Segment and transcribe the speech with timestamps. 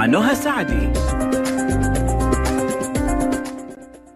[0.00, 0.92] مع نهى سعدي.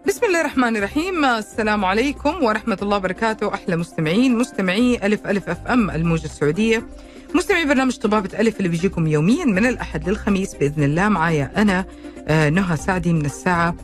[0.07, 1.25] بسم الله الرحمن الرحيم.
[1.25, 3.53] السلام عليكم ورحمة الله وبركاته.
[3.53, 6.87] أحلى مستمعين مستمعي ألف ألف أف أم الموجة السعودية.
[7.35, 11.09] مستمعي برنامج طبابة ألف اللي بيجيكم يوميا من الأحد للخميس بإذن الله.
[11.09, 11.85] معايا أنا
[12.27, 13.75] آه، نهى سعدي من الساعة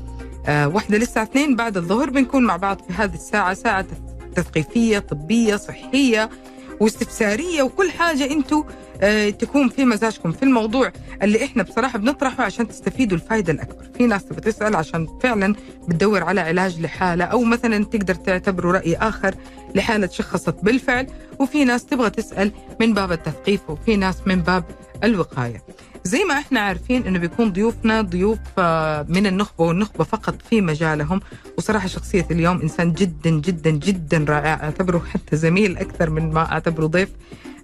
[0.45, 1.55] آه، واحدة للساعة اثنين.
[1.55, 3.86] بعد الظهر بنكون مع بعض في هذه الساعة ساعة
[4.36, 6.30] تثقيفية طبية صحية.
[6.81, 8.63] واستفسارية وكل حاجة أنتم
[9.02, 10.91] آه، تكون في مزاجكم في الموضوع
[11.23, 15.55] اللي إحنا بصراحة بنطرحه عشان تستفيدوا الفائده الأكبر، في ناس تبغى تسال عشان فعلا
[15.88, 19.36] بتدور على علاج لحالة أو مثلا تقدر تعتبره رأي آخر
[19.75, 21.08] لحالة شخصت بالفعل،
[21.39, 24.63] وفي ناس تبغى تسأل من باب التثقيف وفي ناس من باب
[25.03, 25.63] الوقاية.
[26.03, 31.19] زي ما إحنا عارفين انه بيكون ضيوفنا ضيوف آه، من النخبة والنخبة فقط في مجالهم.
[31.58, 34.53] وصراحة شخصية اليوم إنسان جدا جدا جدا رائع.
[34.63, 37.09] أعتبره حتى زميل أكثر من ما أعتبره ضيف.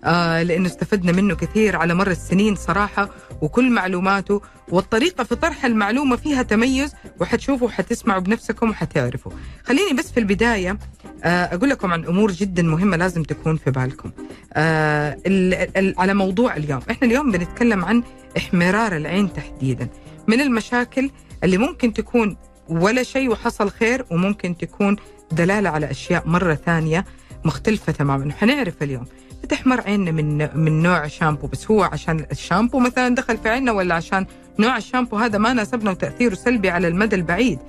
[0.04, 3.10] آه لأنه استفدنا منه كثير على مر السنين صراحة
[3.42, 4.42] وكل معلوماته.
[4.70, 9.32] والطريقة في طرح المعلومة فيها تميز وحتشوفوا وحتسمعوا بنفسكم وحتعرفوا.
[9.66, 10.78] خليني بس في البداية
[11.24, 14.12] آه أقول لكم عن أمور جدا مهمة لازم تكون في بالكم.
[14.56, 18.04] ال ال على موضوع اليوم، إحنا اليوم بنتكلم عن
[18.38, 19.88] إحمرار العين تحديدا.
[20.28, 21.10] من المشاكل
[21.44, 22.38] اللي ممكن تكون
[22.70, 24.96] ولا شيء وحصل خير وممكن تكون
[25.32, 27.06] دلالة على أشياء مرة ثانية
[27.46, 29.06] مختلفة تماما، حنعرف اليوم.
[29.44, 33.96] بتحمر عيننا من من نوع شامبو بس هو عشان الشامبو مثلا دخل في عيننا ولا
[33.96, 34.26] عشان
[34.60, 37.60] نوع الشامبو؟ هذا ما ناسبنا وتأثيره سلبي على المدى البعيد.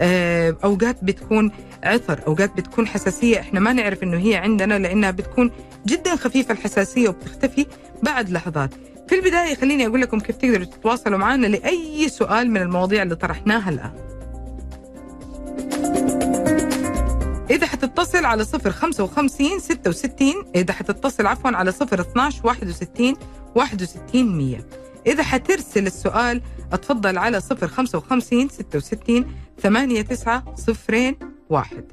[0.00, 1.50] آه، أوقات بتكون
[1.84, 3.40] عطر أوقات بتكون حساسية.
[3.40, 5.50] إحنا ما نعرف إنه هي عندنا لأنها بتكون
[5.86, 7.66] جدا خفيفة الحساسية وبتختفي
[8.02, 8.70] بعد لحظات.
[9.08, 13.70] في البداية خليني أقول لكم كيف تقدروا تتواصلوا معنا لأي سؤال من المواضيع اللي طرحناها
[13.70, 13.92] الآن.
[17.50, 22.68] إذا حتتصل على صفر خمسة وخمسين ستة وستين إذا حتتصل عفوا على صفر 12 واحد
[22.68, 23.16] وستين
[23.54, 24.66] واحد وستين مية.
[25.06, 26.42] إذا حترسل السؤال
[26.72, 29.26] أتفضل على صفر خمسة وخمسين ستة وستين
[29.62, 31.16] ثمانية تسعة صفرين
[31.50, 31.84] واحد.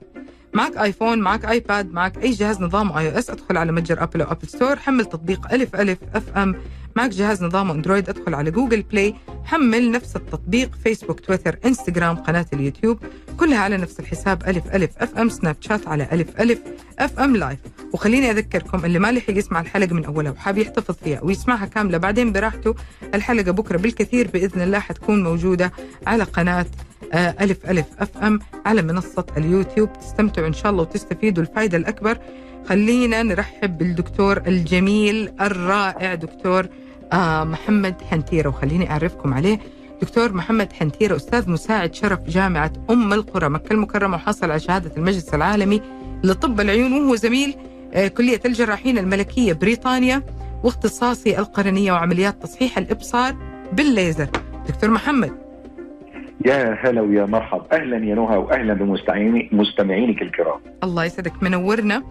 [0.55, 4.47] معك iPhone معك iPad معك أي جهاز نظام iOS أدخل على متجر Apple أو Apple
[4.47, 6.55] Store حمل تطبيق ألف ألف FM.
[6.95, 9.15] معك جهاز نظام Android أدخل على Google Play.
[9.45, 12.99] حمل نفس التطبيق فيسبوك تويتر إنستغرام قناة اليوتيوب
[13.37, 16.59] كلها على نفس الحساب ألف ألف FM سناب شات على ألف ألف
[16.99, 17.59] FM live.
[17.93, 22.31] وخليني أذكركم اللي ما لحق يسمع الحلقة من أولها وحاب يحتفظ فيها ويسمعها كاملة بعدين
[22.31, 22.75] براحته
[23.13, 25.71] الحلقة بكرة بالكثير بإذن الله حتكون موجودة
[26.07, 26.65] على قناة
[27.13, 29.93] آه، ألف ألف FM على منصة اليوتيوب.
[29.93, 32.17] تستمتعوا إن شاء الله وتستفيدوا الفائدة الأكبر.
[32.69, 36.67] خلينا نرحب بالدكتور الجميل الرائع دكتور
[37.43, 39.59] محمد حنتيرة وخليني أعرفكم عليه.
[40.01, 45.33] دكتور محمد حنتيرة أستاذ مساعد شرف جامعة أم القرى مكة المكرمة وحصل على شهادة المجلس
[45.33, 45.81] العالمي
[46.23, 47.55] لطب العيون وهو زميل
[47.93, 50.23] آه كلية الجراحين الملكية بريطانيا
[50.63, 53.35] واختصاصي القرنية وعمليات تصحيح الإبصار
[53.73, 54.27] بالليزر.
[54.67, 55.31] دكتور محمد.
[56.45, 60.59] يا هلا ويا مرحب أهلا يا نهى واهلا بمستمعينك مستمعينك الكرام.
[60.83, 61.43] الله يسعدك.
[61.43, 62.03] منورنا.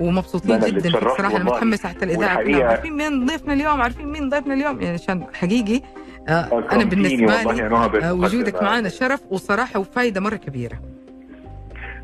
[0.00, 2.64] ومبسوطين جدا بصراحه أنا متحمسه حتى الإذاعة كلها.
[2.64, 5.80] عارفين مين ضيفنا اليوم؟ عارفين مين ضيفنا اليوم؟ يعني عشان حقيقي
[6.28, 7.16] آه أنا بالنسبة
[7.52, 7.66] لي
[8.02, 10.78] آه وجودك معنا شرف وصراحة وفائده مرة كبيرة.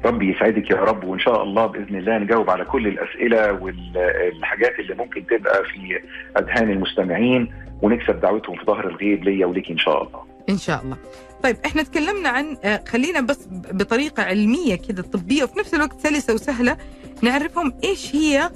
[0.04, 4.94] ربي يسعدك يا رب وإن شاء الله بإذن الله نجاوب على كل الأسئلة والحاجات اللي
[4.94, 6.00] ممكن تبقى في
[6.38, 10.20] أذهان المستمعين ونكسب دعوتهم في ظهر الغيب ليا وليك إن شاء الله.
[10.50, 10.96] إن شاء الله.
[11.42, 12.56] طيب إحنا تكلمنا عن
[12.88, 16.76] خلينا بس بطريقة علمية كده طبية وفي نفس الوقت سلسة وسهلة.
[17.24, 18.50] نعرفهم إيش هي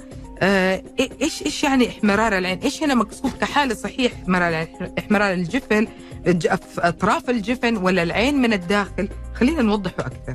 [1.21, 4.67] إيش إيش يعني احمرار العين؟ إيش هنا مقصود كحالة صحيح احمرار العين؟
[4.99, 5.87] احمرار الجفن
[6.77, 10.33] أطراف الجفن ولا العين من الداخل؟ خلينا نوضحه أكثر.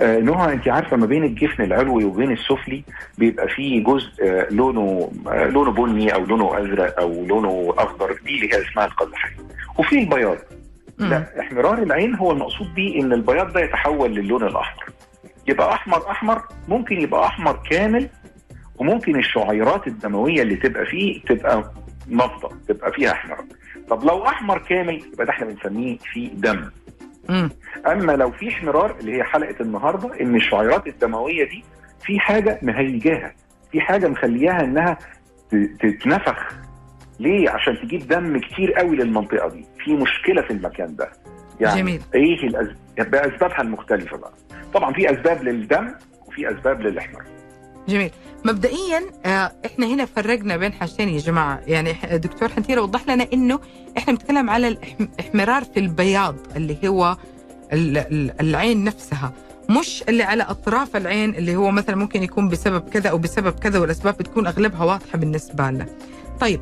[0.00, 2.84] آه نهى أنت عارفة ما بين الجفن العلوي وبين السفلي
[3.18, 8.34] بيبقى فيه جزء آه لونه آه لونه بني أو لونه أزرق أو لونه أخضر دي
[8.34, 9.36] اللي هي اسمها القزحيه
[9.78, 10.36] وفي البياض
[10.98, 14.84] لا احمرار العين هو المقصود بيه إن البياض ده يتحول للون الأحمر
[15.48, 18.08] يبقى أحمر أحمر ممكن يبقى أحمر كامل
[18.76, 21.72] وممكن الشعيرات الدموية اللي تبقى فيه تبقى
[22.08, 23.36] نفضه تبقى فيها أحمر.
[23.90, 26.70] طب لو أحمر كامل يبقى ده إحنا بنسميه في دم.
[27.28, 27.50] مم.
[27.86, 31.64] أما لو في احمرار اللي هي حلقة النهارده إن الشعيرات الدموية دي
[32.06, 33.34] في حاجة مهيجاها
[33.72, 34.98] في حاجة مخلياها إنها
[35.80, 36.54] تتنفخ.
[37.20, 39.64] ليه؟ عشان تجيب دم كتير قوي للمنطقة دي.
[39.84, 41.10] في مشكلة في المكان ده.
[41.60, 42.00] يعني جميل.
[42.14, 42.68] إيه الأز...
[42.98, 44.32] بأسبابها المختلفة بقى.
[44.74, 45.94] طبعا في أسباب للدم
[46.26, 47.22] وفي أسباب للإحمر.
[47.88, 48.10] جميل.
[48.44, 49.02] مبدئيا
[49.66, 51.60] إحنا هنا فرقنا بين حاجتين يا جماعة.
[51.66, 53.60] يعني دكتور حنتيرة وضح لنا إنه
[53.98, 57.16] إحنا بنتكلم على الاحمرار في البياض اللي هو
[58.40, 59.32] العين نفسها
[59.70, 63.78] مش اللي على أطراف العين اللي هو مثلا ممكن يكون بسبب كذا أو بسبب كذا
[63.78, 65.86] والأسباب بتكون أغلبها واضحة بالنسبة لنا.
[66.40, 66.60] طيب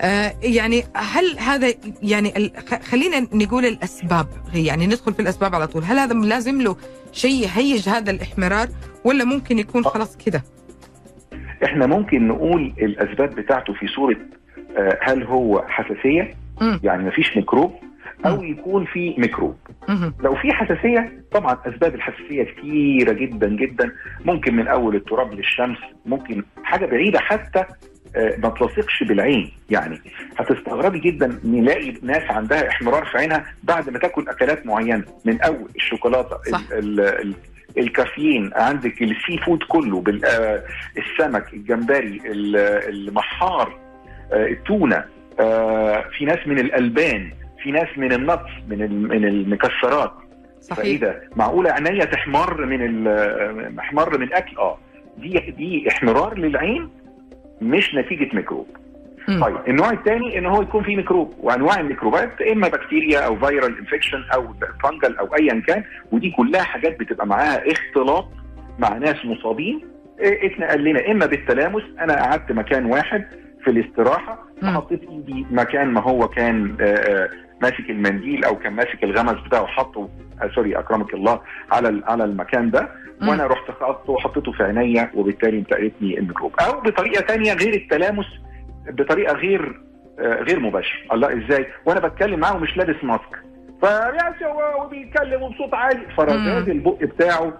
[0.00, 2.52] آه يعني هل هذا يعني
[2.90, 5.84] خلينا نقول الأسباب يعني ندخل في الأسباب على طول.
[5.84, 6.76] هل هذا لازم له
[7.12, 8.68] شيء يهيج هذا الاحمرار
[9.04, 10.42] ولا ممكن يكون خلاص كده؟
[11.64, 14.16] إحنا ممكن نقول الأسباب بتاعته في صورة
[14.76, 16.80] آه، هل هو حساسية؟ مم.
[16.82, 17.72] يعني مفيش ميكروب
[18.26, 19.56] أو يكون في ميكروب.
[19.88, 20.14] مهم.
[20.20, 23.92] لو في حساسية طبعا أسباب الحساسية كتيرة جدا جدا.
[24.24, 27.66] ممكن من أول التراب للشمس ممكن حاجة بعيدة حتى آه،
[28.16, 29.52] ما تلصقش بالعين.
[29.70, 30.00] يعني
[30.38, 35.04] هتستغربي جدا نلاقي ناس عندها احمرار في عينها بعد ما تاكل أكلات معينة.
[35.24, 36.60] من أول الشوكولاتة صح.
[36.72, 37.34] ال- ال- ال-
[37.78, 40.62] الكافيين عندك ال seafood كله آه،
[40.98, 42.56] السمك الجمبري ال-
[42.88, 43.78] المحار
[44.32, 45.04] آه، التونة
[45.40, 47.30] آه، في ناس من الألبان
[47.62, 50.12] في ناس من ال nuts من من المكسرات.
[50.70, 53.06] فإيه صحيح ده؟ معقولة عينيا تحمر من
[53.78, 54.78] احمر من اكل آه.
[55.18, 56.88] دي دي احمرار للعين؟
[57.60, 58.66] مش نتيجة ميكروب.
[59.40, 64.22] طيب النوع الثاني ان هو يكون فيه ميكروب وأنواع الميكروبات إما بكتيريا أو viral infection
[64.34, 68.28] أو fungal أو ايا كان ودي كلها حاجات بتبقى معاها اختلاط
[68.78, 69.80] مع ناس مصابين
[70.20, 73.24] إيه، اتنقل لنا إما بالتلامس أنا قعدت مكان واحد
[73.64, 74.44] في الاستراحة.
[74.74, 77.28] وحطيت إيدي مكان ما هو كان آه، آه،
[77.62, 80.08] ماسك المنديل أو كان ماسك الغمص بتاعه حطه
[80.42, 81.40] آه، sorry أكرمك الله
[81.72, 82.88] على على المكان ده.
[83.22, 88.26] وأنا رحت خبطته وحطيته في عينيا وبالتالي انتقلتني الميكروب أو بطريقة تانية غير التلامس
[88.88, 89.80] بطريقة غير
[90.18, 93.42] آه، غير مباشره الله إزاي؟ وأنا بتكلم معاه ومش لابس mask.
[93.80, 96.06] فيا هو وبيتكلم وبصوت عالي.
[96.16, 97.52] فرذاذ البق بتاعه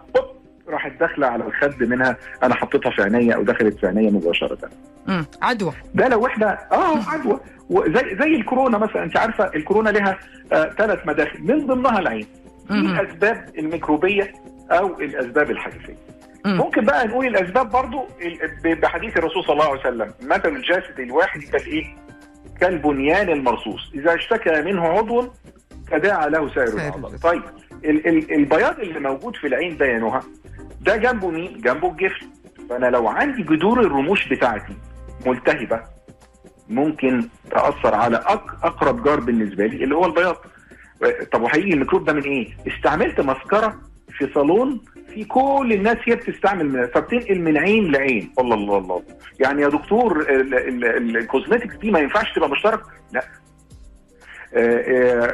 [0.69, 2.17] راحت داخلة على الخد منها.
[2.43, 4.59] أنا حطيتها في عينيا أو دخلت في عينيا مباشرة.
[5.07, 5.25] مم.
[5.43, 5.73] عدوى.
[5.95, 7.41] ده لو إحنا آه عدوى.
[7.71, 9.05] وزي زي الكورونا مثلا.
[9.05, 10.19] أنت عارفة الكورونا لها
[10.53, 11.43] آه ثلاث مداخل.
[11.43, 12.27] من ضمنها العين.
[12.71, 13.01] دي مهم.
[13.01, 14.33] الأسباب الميكروبية؟
[14.71, 15.97] أو الأسباب الحساسيه
[16.47, 16.57] مم.
[16.57, 18.07] ممكن بقى نقول الأسباب برضو
[18.65, 21.85] بحديث الرسول صلى الله عليه وسلم مثل الجاسد الواحد كالإيه؟
[22.61, 25.29] كالبنيان المرصوص إذا اشتكى منه عضو
[25.91, 27.17] تداعى له سائر الأعضاء.
[27.17, 27.43] طيب
[27.85, 30.21] ال- ال- البياض اللي موجود في العين ده يا نهى
[30.81, 32.27] ده جنبه مين؟ جنبه الجفن
[32.71, 34.75] فأنا لو عندي جذور الرموش بتاعتي
[35.27, 35.81] ملتهبة
[36.69, 40.37] ممكن تأثر على أق- أقرب جار بالنسبة لي اللي هو البياض
[41.33, 43.79] طب وهيجي الميكروب ده من إيه؟ استعملت مسكرة
[44.21, 44.81] في صالون
[45.15, 48.33] في كل الناس هي بتستعمل من فبتنقل من عين لعين.
[48.39, 49.03] الله الله الله.
[49.41, 52.81] يعني يا دكتور ال- ال- ال- ال cosmetics دي ما ينفعش تبقى مشترك؟
[53.13, 53.25] لا.
[54.55, 54.59] آه،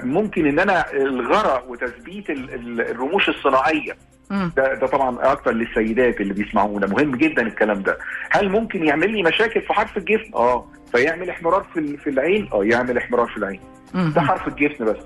[0.01, 3.97] آه، ممكن إن أنا الغراء وتثبيت ال- ال- الرموش الصناعية.
[4.31, 6.87] ده ده طبعا أكتر للسيدات اللي بيسمعونا.
[6.87, 7.99] مهم جدا الكلام ده.
[8.31, 10.67] هل ممكن يعمل لي مشاكل في حرف الجفن آه.
[10.93, 13.61] فيعمل احمرار في ال- في العين؟ آه يعمل احمرار في العين.
[13.95, 14.97] ده حرف الجفن بس.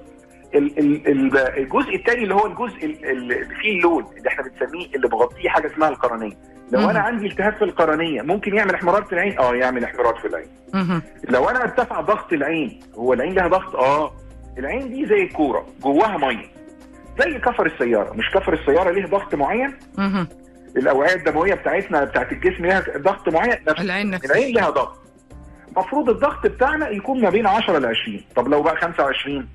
[0.54, 5.66] الجزء الثاني اللي هو الجزء ال- اللي فيه اللون اللي إحنا بنسميه اللي بغطيه حاجة
[5.66, 6.32] اسمها القرنية.
[6.72, 6.88] لو مم.
[6.88, 10.46] أنا عندي التهاب في القرنية ممكن يعمل احمرار في العين؟ آه يعمل احمرار في العين.
[10.74, 11.02] مم.
[11.28, 14.12] لو أنا ارتفع ضغط العين هو العين لها ضغط؟ آه.
[14.58, 16.46] العين دي زي الكورة جواها مية.
[17.24, 20.26] زي كفر السيارة مش كفر السيارة ليه ضغط معين؟ مم.
[20.76, 24.30] الأوعية الدموية بتاعتنا بتاعت الجسم لها ضغط معين؟ نفس العين نفسها.
[24.30, 24.98] العين لها ضغط.
[25.72, 29.48] المفروض الضغط بتاعنا يكون ما بين 10 ل 20 طب لو بقى 25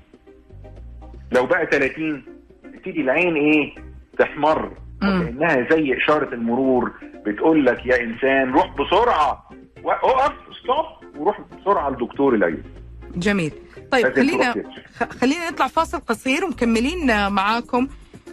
[1.32, 2.22] لو بقى 30
[2.62, 3.74] تبتدي العين إيه؟
[4.18, 4.72] تحمر.
[4.96, 6.92] وكأنها زي إشارة المرور
[7.26, 9.48] بتقول لك يا إنسان روح بسرعة.
[9.84, 12.62] اقف ستوب وروح بسرعة لدكتور العيون.
[13.16, 13.52] جميل.
[13.92, 14.54] طيب خلينا
[15.20, 17.88] خلينا نطلع فاصل قصير ومكملين معاكم.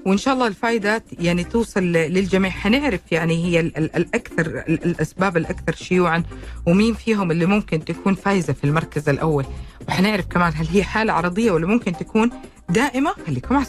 [0.06, 2.52] وإن شاء الله الفائده يعني توصل للجميع.
[2.52, 6.24] حنعرف يعني هي ال- ال- الاكثر ال- الأسباب الأكثر شيوعا
[6.68, 9.46] ومين فيهم اللي ممكن تكون فايزة في المركز الأول.
[9.88, 12.30] وحنعرف كمان هل هي حالة عرضية ولا ممكن تكون
[12.70, 13.64] دائمة خليكم على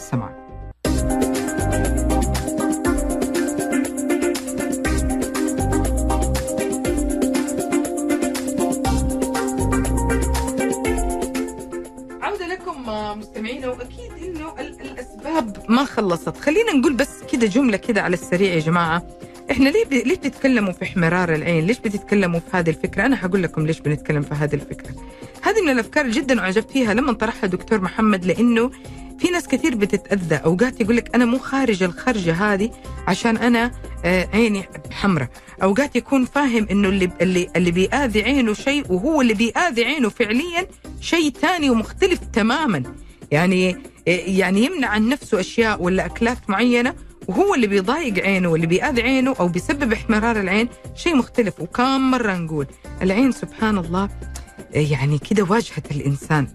[12.89, 18.13] آه، مستمعينا وأكيد إنه ال- الأسباب ما خلصت، خلينا نقول بس كده جملة كده على
[18.13, 19.03] السريع يا جماعة،
[19.51, 19.93] إحنا ليه ب...
[19.93, 24.21] ليه بتتكلموا في احمرار العين؟ ليش بتتكلموا في هذه الفكرة؟ أنا هقول لكم ليش بنتكلم
[24.21, 24.89] في هذه الفكرة.
[25.41, 28.71] هذه من الأفكار جدا أعجبت فيها لما طرحها دكتور محمد لأنه
[29.19, 32.71] في ناس كثير بتتأذى أوقات يقول لك أنا مو خارج الخرجة هذه
[33.07, 33.71] عشان أنا
[34.05, 35.29] آه، عيني حمراء،
[35.63, 40.67] أوقات يكون فاهم إنه اللي اللي اللي بيأذي عينه شيء وهو اللي بيأذي عينه فعليا
[41.01, 42.83] شيء ثاني ومختلف تماما
[43.31, 43.75] يعني
[44.07, 46.93] يعني يمنع عن نفسه أشياء ولا أكلات معينة
[47.27, 51.59] وهو اللي بيضايق عينه واللي بيأذي عينه أو بيسبب احمرار العين شيء مختلف.
[51.59, 52.67] وكم مرة نقول
[53.01, 54.09] العين سبحان الله
[54.73, 55.43] يعني كده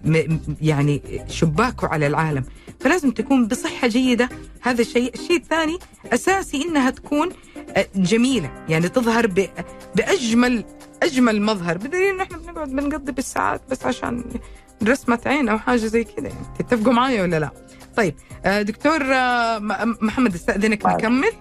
[0.05, 2.43] م- م- يعني شباكه على العالم.
[2.79, 4.29] فلازم تكون بصحة جيدة.
[4.61, 5.77] هذا الشيء الشيء الثاني
[6.13, 7.29] أساسي إنها تكون
[7.77, 8.65] آه، جميلة.
[8.69, 9.49] يعني تظهر ب-
[9.95, 10.63] بأجمل
[11.03, 11.77] أجمل مظهر.
[11.77, 14.23] بدليل إحنا بنقعد بنقعد بنقضي بالساعات بس عشان
[14.87, 17.49] رسمة عين أو حاجة زي كذا يعني تتفقوا معي ولا لا؟
[17.97, 19.59] طيب آه، دكتور آه،
[20.01, 20.85] محمد أستأذنك.
[20.85, 21.31] نكمل؟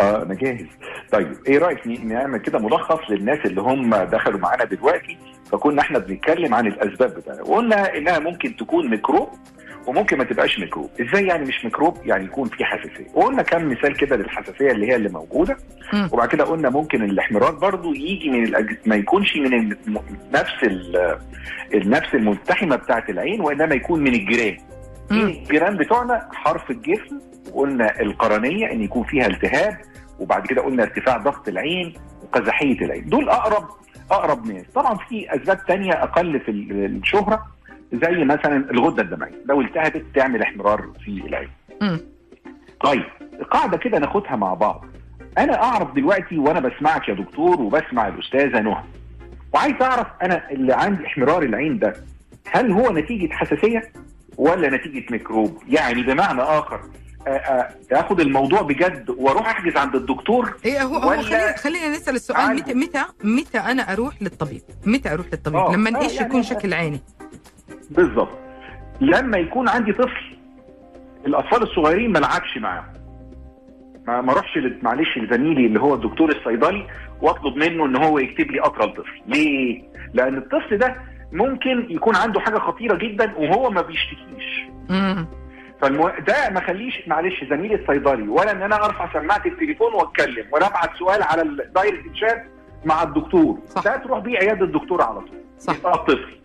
[0.00, 0.66] آه أنا جاهز
[1.12, 5.18] طيب إيه رأيك نعمل كده ملخص للناس اللي هم دخلوا معانا دلوقتي
[5.52, 9.28] فكنا إحنا بنتكلم عن الأسباب بتاعها وقلنا إنها ممكن تكون ميكروب
[9.86, 10.90] وممكن ما تبقاش ميكروب.
[11.00, 13.06] إزاي يعني مش ميكروب؟ يعني يكون في حساسية.
[13.14, 15.56] وقلنا كم مثال كده للحساسية اللي هي اللي موجودة.
[16.12, 18.76] وبعد كده قلنا ممكن الاحمرار برضو يجي من الأج...
[18.86, 19.76] ما يكونش من ال...
[19.86, 19.98] م-
[20.34, 21.16] نفس ال...
[21.74, 24.56] النفس الملتحمة بتاعه العين وإنما يكون من الجيران.
[25.10, 25.28] مين مم.
[25.30, 27.20] الجيران بتوعنا حرف الجسم
[27.52, 29.76] وقلنا القرنية إن يكون فيها التهاب
[30.20, 33.08] وبعد كده قلنا ارتفاع ضغط العين وقزحية العين.
[33.08, 33.68] دول أقرب
[34.10, 34.64] أقرب ناس.
[34.74, 37.55] طبعا في أسباب تانية أقل في ال- الشهرة.
[37.92, 41.48] زي مثلا الغدة الدمعيه لو التهبت تعمل احمرار في العين.
[42.84, 43.02] طيب
[43.50, 44.84] قاعدة كده ناخدها مع بعض
[45.38, 48.82] أنا أعرف دلوقتي وأنا بسمعك يا دكتور وبسمع الأستاذة نهى
[49.52, 51.94] وعايز أعرف أنا اللي عندي احمرار العين ده
[52.50, 53.82] هل هو نتيجة حساسية
[54.36, 56.80] ولا نتيجة ميكروب يعني بمعنى آخر
[57.92, 62.54] اخد الموضوع بجد وأروح أحجز عند الدكتور إيه هو هو خلينا خلينا نسأل السؤال.
[62.56, 66.42] متى متى متى أنا أروح للطبيب؟ متى أروح للطبيب؟ آه، لما آه، إيش يعني- يكون
[66.42, 67.00] شكل عيني؟
[67.90, 68.38] بالظبط.
[69.00, 70.36] لما يكون عندي طفل
[71.26, 72.84] الأطفال الصغيرين ما العبش معاهم.
[74.06, 76.86] ما اروحش معلش لزميلي اللي هو الدكتور الصيدلي
[77.22, 79.82] واطلب منه إن هو يكتب لي قطره لطفل ليه؟
[80.14, 80.96] لأن الطفل ده
[81.32, 84.66] ممكن يكون عنده حاجة خطيرة جدا وهو ما بيشتكيش.
[85.82, 86.08] فالمو...
[86.08, 90.96] ده ما خليش معلش زميلي الصيدلي ولا إن أنا أرفع سماعة التليفون وأتكلم ولا أبعت
[90.98, 92.44] سؤال على الدايركت شات
[92.84, 93.58] مع الدكتور.
[93.68, 93.84] صح.
[93.84, 95.38] ده تروح بيه عيادة الدكتور على طول.
[95.58, 95.74] صح.
[95.86, 96.36] الطفل.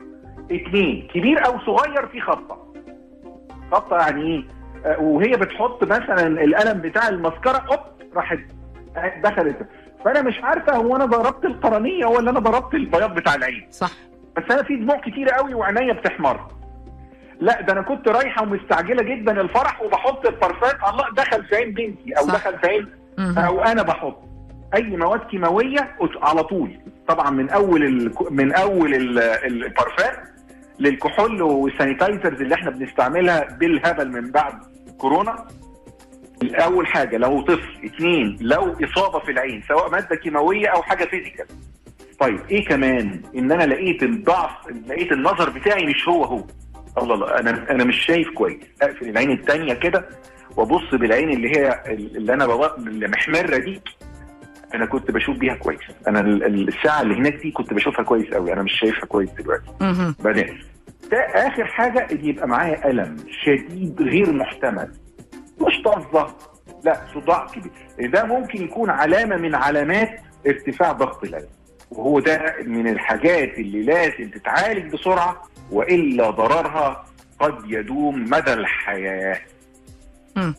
[0.55, 2.73] اثنين كبير أو صغير في خطه
[3.71, 4.43] خطه يعني إيه؟
[4.85, 7.79] آه، وهي بتحط مثلا القلم بتاع المسكرة أوب
[8.15, 8.39] راحت
[9.23, 9.57] دخلت.
[10.05, 13.67] فأنا مش عارفه هو أنا ضربت القرنية ولا أنا ضربت البياض بتاع العين.
[13.71, 13.91] صح.
[14.37, 16.39] بس أنا في دموع كتيره قوي وعينيا بتحمر.
[17.39, 22.13] لا ده أنا كنت رايحة ومستعجلة جدا الفرح وبحط البارفان الله دخل في عين بنتي
[22.19, 22.33] أو صح.
[22.33, 22.87] دخل في عين.
[23.37, 24.17] أو أنا بحط.
[24.75, 26.79] أي مواد كيماوية على طول.
[27.07, 30.13] طبعا من أول ال من أول ال- البارفان
[30.81, 34.53] للكحول وال sanitizers اللي إحنا بنستعملها بالهبل من بعد
[34.97, 35.47] كورونا؟
[36.43, 41.45] اول حاجة لو طفل اثنين لو إصابة في العين سواء مادة كيماوية أو حاجة physical.
[42.19, 44.51] طيب إيه كمان؟ إن أنا لقيت الضعف
[44.87, 46.43] لقيت النظر بتاعي مش هو هو.
[46.97, 48.57] الله الله أنا أنا مش شايف كويس.
[48.81, 50.05] أقفل العين الثانية كده
[50.57, 53.81] وأبص بالعين اللي هي اللي أنا باب اللي محمرة دي.
[54.75, 55.79] أنا كنت بشوف بيها كويس.
[56.07, 59.29] أنا ال- ال- الساعة اللي هناك دي كنت بشوفها كويس قوي أنا مش شايفها كويس
[59.31, 59.65] دلوقتي.
[59.81, 60.15] مم.
[61.11, 64.91] ده آخر حاجة إن يبقى معايا ألم شديد غير محتمل.
[65.61, 66.35] مش طزه
[66.83, 67.71] لا صداع كبير.
[68.11, 71.49] ده ممكن يكون علامة من علامات ارتفاع ضغط القلب
[71.91, 75.41] وهو ده من الحاجات اللي لازم تتعالج بسرعة
[75.71, 77.05] وإلا ضررها
[77.39, 79.39] قد يدوم مدى الحياة.
[80.35, 80.55] مم.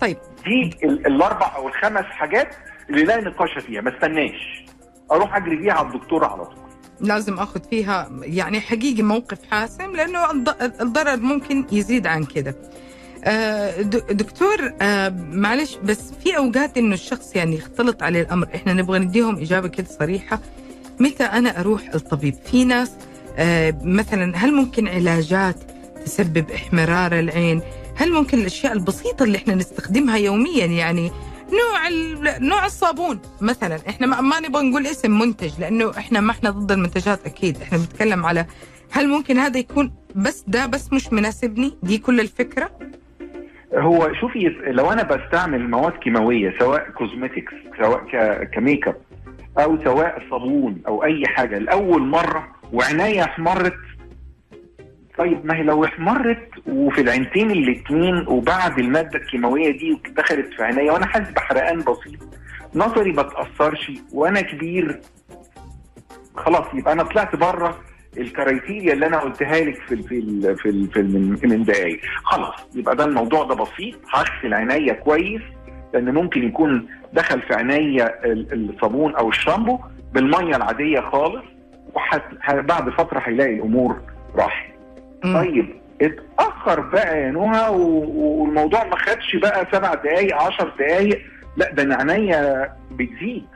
[0.00, 0.16] طيب.
[0.44, 2.54] دي ال- الأربع أو الخمس حاجات
[2.90, 3.80] اللي لا نقاش فيها.
[3.80, 4.64] ما استناش.
[5.12, 6.67] أروح أجري بيها على الدكتور على طول.
[7.00, 12.54] لازم آخذ فيها يعني حقيقي موقف حاسم لأنه الض- الضرر ممكن يزيد عن كده.
[13.24, 18.98] آه، دكتور آه، معلش بس في أوقات إنه الشخص يعني يختلط عليه الأمر إحنا نبغى
[18.98, 20.40] نديهم إجابة كده صريحة
[21.00, 22.90] متى أنا أروح الطبيب؟ في ناس
[23.36, 25.56] آه، مثلا هل ممكن علاجات
[26.04, 27.60] تسبب إحمرار العين؟
[27.96, 31.10] هل ممكن الأشياء البسيطة اللي إحنا نستخدمها يوميا يعني
[31.50, 31.88] نوع
[32.38, 33.20] نوع الصابون.
[33.40, 37.56] مثلا إحنا ما, ما نبغى نقول اسم منتج لأنه إحنا ما إحنا ضد المنتجات أكيد.
[37.62, 38.46] إحنا بنتكلم على
[38.90, 42.70] هل ممكن هذا يكون بس ده بس مش مناسبني؟ دي كل الفكرة؟
[43.74, 48.04] هو شوفي لو أنا بستعمل مواد كيماوية سواء cosmetics سواء
[48.44, 48.96] ك make up
[49.58, 53.74] أو سواء صابون أو أي حاجة لأول مرة وعينيا احمرت
[55.18, 60.92] طيب ما هي لو احمرت وفي العينتين الاتنين وبعد المادة الكيماوية دي دخلت في عينيا
[60.92, 62.28] وأنا حاسس بحرقان بسيط
[62.74, 65.00] نظري ما تأثرش وأنا كبير
[66.36, 67.80] خلاص يبقى أنا طلعت بره
[68.18, 70.20] الكرايتيريا اللي أنا قلتها لك في في
[70.56, 71.02] في, في
[71.46, 75.42] من, دقايق خلاص يبقى ده الموضوع ده بسيط هغسل عينيا كويس
[75.94, 79.78] لأن ممكن يكون دخل في عينيا ال- الصابون أو الشامبو
[80.12, 81.44] بالمية العادية خالص
[81.94, 84.00] وبعد فترة هيلاقي الأمور
[84.36, 84.77] راحت.
[85.22, 91.22] طيب اتأخر بقى يا نهى والموضوع ما خدش بقى سبع دقايق عشر دقايق.
[91.56, 93.46] لا ده أنا عينيا بتزيد.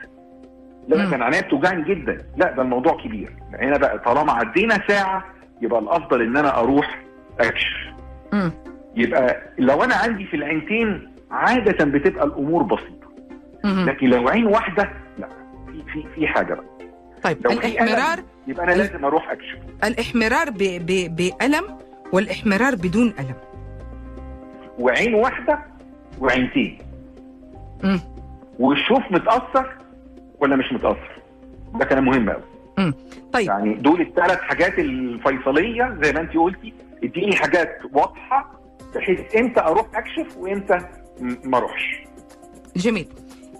[0.87, 0.97] لا.
[1.09, 2.17] ده أنا عينيا بتوجعني جدا.
[2.37, 3.33] لا ده الموضوع كبير.
[3.59, 5.23] هنا بقى طالما عدينا ساعة
[5.61, 6.99] يبقى الأفضل إن أنا أروح
[7.39, 7.77] أكشف.
[8.95, 13.07] يبقى لو أنا عندي في العينتين عادة بتبقى الأمور بسيطة.
[13.85, 14.89] لكن لو عين واحدة
[15.19, 15.27] لا
[15.67, 16.65] في في في حاجة بقى.
[17.23, 20.57] طيب لو في الإحمرار ألم يبقى أنا لازم أروح اكشف الإحمرار ب...
[20.57, 21.15] ب...
[21.15, 21.63] بألم
[22.13, 23.35] والإحمرار بدون ألم.
[24.79, 25.59] وعين واحدة
[26.19, 26.77] وعينتين.
[27.83, 27.99] مم.
[28.59, 29.75] والشوف متأثر
[30.39, 31.21] ولا مش متأثر؟
[31.75, 32.43] ده كلام مهم قوي
[33.33, 33.47] طيب.
[33.47, 36.73] يعني دول الثلاث حاجات الفيصلية زي ما انت قلتي.
[37.03, 38.59] اديني حاجات واضحة
[38.95, 40.77] بحيث إمتى أروح أكشف وامتى
[41.43, 42.03] ما أروحش.
[42.75, 43.07] جميل.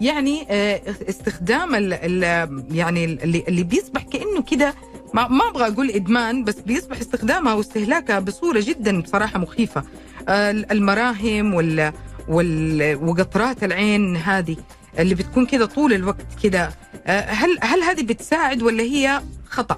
[0.03, 2.23] يعني آه، استخدام ال ال
[2.71, 4.73] يعني اللي اللي بيصبح كأنه كده
[5.13, 9.83] ما, ما أبغى أقول إدمان بس بيصبح استخدامها واستهلاكها بصورة جدا بصراحة مخيفة
[10.29, 11.93] آه، المراهم وال
[12.27, 14.57] وال وقطرات العين هذه
[14.99, 16.69] اللي بتكون كده طول الوقت كده
[17.07, 19.77] آه، هل هل هذه بتساعد ولا هي خطأ؟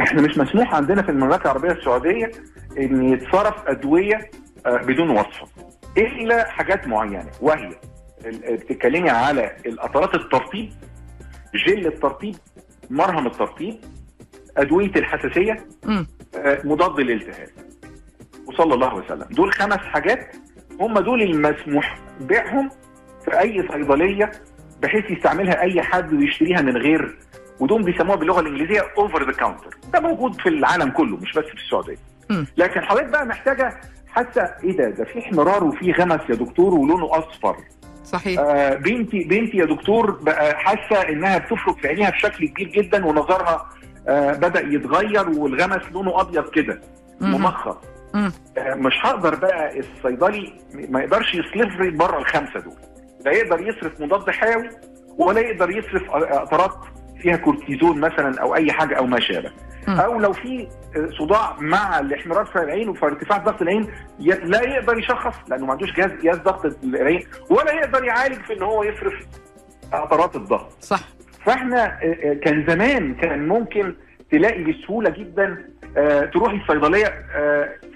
[0.00, 2.30] إحنا مش مسموح عندنا في المملكة العربية السعودية
[2.78, 4.30] إن يتصرف أدوية
[4.66, 5.46] بدون وصفه
[5.98, 7.70] إلا حاجات معينة وهي
[8.30, 10.72] بتتكلمي على القطرات الترطيب
[11.66, 12.36] جل الترطيب
[12.90, 13.76] مرهم الترطيب
[14.56, 15.66] أدوية الحساسية.
[16.36, 17.48] آه، مضاد للالتهاب.
[18.46, 19.24] وصلى الله وسلم.
[19.30, 20.36] دول خمس حاجات
[20.80, 22.70] هم دول المسموح بيعهم
[23.24, 24.32] في أي صيدلية
[24.82, 27.18] بحيث يستعملها أي حد ويشتريها من غير
[27.60, 31.54] ودول بيسموها باللغة الإنجليزية over the counter ده موجود في العالم كله مش بس في
[31.54, 31.96] السعودية.
[32.56, 37.18] لكن حضرتك بقى محتاجة حتى إيه ده؟ ده في احمرار وفي غمص يا دكتور ولونه
[37.18, 37.56] أصفر.
[38.06, 43.06] صحيح آه بنتي بنتي يا دكتور بقى حاسة إنها بتفرك في عينيها بشكل كبير جدا
[43.06, 43.68] ونظرها
[44.08, 46.80] آه بدأ يتغير والغمص لونه أبيض كده
[47.20, 47.30] مم.
[47.34, 47.76] ممخر
[48.14, 48.32] مم.
[48.58, 50.52] آه مش هقدر بقى الصيدلي
[50.88, 52.74] ما يقدرش يصرف لي بره الخمسة دول
[53.24, 54.70] لا يقدر يصرف مضاد حيوي
[55.18, 56.74] ولا يقدر يصرف قطرات
[57.20, 59.50] فيها كورتيزون مثلا أو أي حاجة أو ما شابه.
[59.88, 60.68] أو لو في
[61.18, 63.86] صداع مع الاحمرار في العين وفي ارتفاع ضغط العين
[64.20, 68.62] لا يقدر يشخص لأنه ما عندوش جهاز قياس ضغط العين ولا يقدر يعالج في إن
[68.62, 69.14] هو يصرف
[69.92, 71.00] قطرات الضغط صح
[71.44, 73.94] فإحنا آه، آه، كان زمان كان ممكن
[74.30, 75.64] تلاقي بسهولة جدا
[75.96, 77.26] آه، تروحي الصيدلية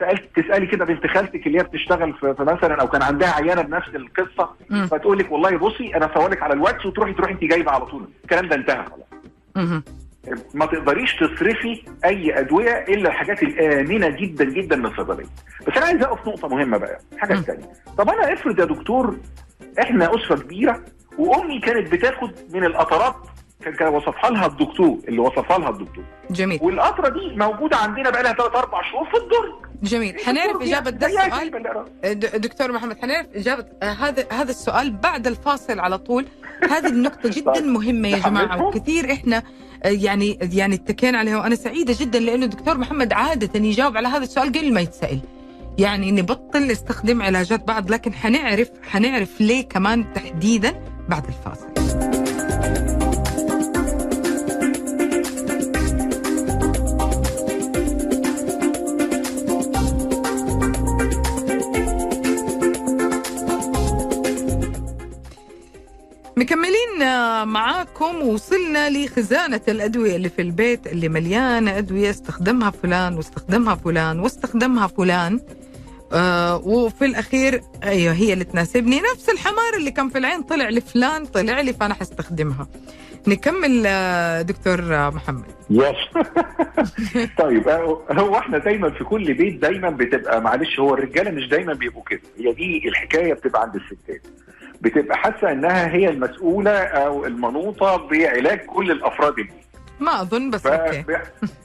[0.01, 3.89] سالت تسألي كده بنت خالتك اللي هي بتشتغل في مثلا أو كان عندها عيانة بنفس
[3.89, 4.51] القصة.
[4.87, 8.49] فتقول لك والله بصي أنا صورك على الواتس وتروحي تروحي انت جايبة على طول الكلام
[8.49, 9.20] ده انتهى خلاص.
[10.55, 15.27] ما تقدريش تصرفي أي أدوية إلا الحاجات الآمنة جدا جدا من الصيدلية.
[15.67, 17.37] بس أنا عايز أقف نقطة مهمة بقى الحاجة م.
[17.39, 17.65] الثانية
[17.99, 19.17] طب أنا افرض يا دكتور
[19.83, 20.85] إحنا أسرة كبيرة
[21.19, 23.15] وأمي كانت بتاخد من القطرات
[23.65, 26.05] كان كان وصفها لها الدكتور اللي وصفها لها الدكتور.
[26.31, 26.59] جميل.
[26.63, 29.53] والقطرة دي موجودة عندنا بقى لها ثلاث أربع شهور في الدرج.
[29.83, 30.17] جميل.
[30.27, 31.51] حنعرف إجابة ده زيها السؤال.
[32.05, 36.27] د- دكتور محمد حنعرف إجابة آه، هذا هذا السؤال بعد الفاصل على طول.
[36.71, 37.65] هذه النقطة جدا طيب.
[37.65, 39.43] مهمة يا جماعة؟ وكثير إحنا
[39.85, 44.23] آه، يعني يعني اتكينا عليها وأنا سعيدة جدا لأنه الدكتور محمد عادة يجاوب على هذا
[44.25, 45.21] السؤال قبل ما يتسأل.
[45.79, 50.75] يعني نبطل نستخدم علاجات بعض لكن حنعرف حنعرف ليه كمان تحديدا
[51.09, 51.71] بعد الفاصل.
[67.45, 72.11] معاكم وصلنا لخزانة الأدوية اللي في البيت اللي مليانة أدوية.
[72.11, 75.41] استخدمها فلان واستخدمها فلان واستخدمها فلان.
[76.13, 79.01] آه وفي الأخير أيوه هي اللي تناسبني.
[79.15, 82.69] نفس الحمار اللي كان في العين طلع لفلان طلع لي فأنا حستخدمها.
[83.29, 85.45] نكمل آه، دكتور آه، محمد.
[85.71, 85.97] يس.
[87.39, 87.69] طيب
[88.11, 92.21] هو إحنا دايما في كل بيت دايما بتبقى معلش هو الرجالة مش دايما بيبقوا كده.
[92.39, 94.23] هي دي الحكاية بتبقى عند الستات.
[94.81, 99.55] بتبقى حاسة إنها هي المسؤولة أو المنوطة بعلاج كل الأفراد البيت
[100.01, 100.67] ما أظن بس ف...
[100.67, 101.03] أوكي.
[101.03, 101.11] ب...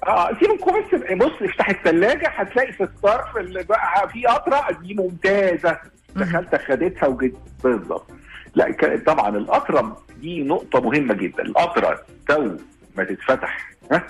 [0.08, 5.78] آه سيبك بس بص افتح الثلاجة هتلاقي في الرف اللي بقى في قطرة دي ممتازة.
[6.16, 8.08] دخلت خدتها وجيت بالظبط.
[8.56, 8.76] لا
[9.08, 11.44] طبعا القطرة دي نقطة مهمة جدا.
[11.44, 12.52] القطرة تو
[12.98, 14.04] ما تتفتح ها؟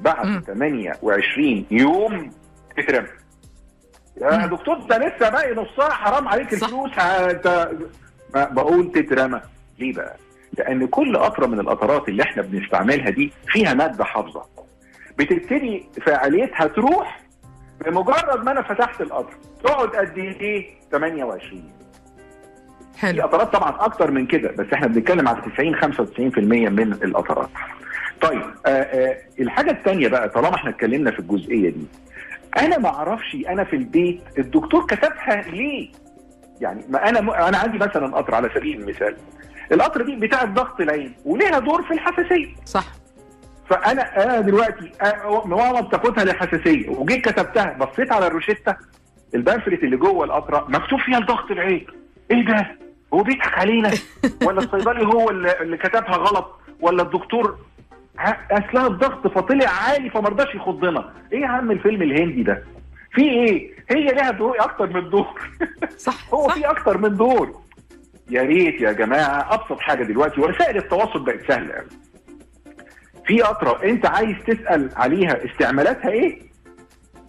[0.00, 0.42] بعد مم.
[0.46, 2.30] 28 يوم
[2.76, 3.08] تترمى
[4.20, 4.46] يا.
[4.46, 6.52] دكتور ده لسه باقي نصها حرام عليك.
[6.52, 7.46] الفلوس هت...
[8.34, 9.40] بقول تترمى
[9.78, 10.16] ليه بقى؟
[10.58, 14.42] لأن كل قطرة من القطرات اللي إحنا بنستعملها دي فيها مادة حافظة.
[15.18, 17.20] بتبتدي فعاليتها تروح
[17.86, 19.34] بمجرد ما أنا فتحت القطر.
[19.64, 21.62] تقعد قد إيه؟ 28
[22.94, 23.22] في حلو.
[23.22, 26.38] قطرات طبعا أكتر من كده بس إحنا بنتكلم على 90 95%
[26.70, 27.48] من القطرات.
[28.20, 31.86] طيب آه آه الحاجة الثانية بقى طالما إحنا اتكلمنا في الجزئية دي.
[32.58, 35.88] أنا ما أعرفش أنا في البيت الدكتور كتبها ليه؟
[36.60, 37.30] يعني ما أنا م...
[37.30, 39.16] أنا عندي مثلا قطر على سبيل المثال.
[39.72, 42.54] القطر دي بتاعه ضغط العين وليها دور في الحساسية.
[42.64, 42.84] صح.
[43.70, 48.76] فأنا أنا دلوقتي آه، ماما بتاخدها للحساسية وجيت كتبتها بصيت على الروشتة
[49.34, 51.86] البامفلت اللي جوه القطرة مكتوب فيها لضغط العين.
[52.30, 52.66] إيه ده؟
[53.14, 53.90] هو بيضحك علينا؟
[54.46, 57.58] ولا الصيدلي هو اللي, اللي كتبها غلط؟ ولا الدكتور؟
[58.50, 61.12] أصلها الضغط فطلع عالي فما رضاش يخضنا.
[61.32, 62.64] إيه يا عم الفيلم الهندي ده؟
[63.12, 65.50] في إيه؟ هي لها دور أكتر من دور.
[66.06, 66.54] صح هو صح.
[66.54, 67.60] في أكتر من دور.
[68.30, 71.86] يا ريت يا جماعة أبسط حاجة دلوقتي وسائل التواصل بقت سهلة قوي
[73.26, 76.50] في قطره أنت عايز تسأل عليها استعمالاتها إيه؟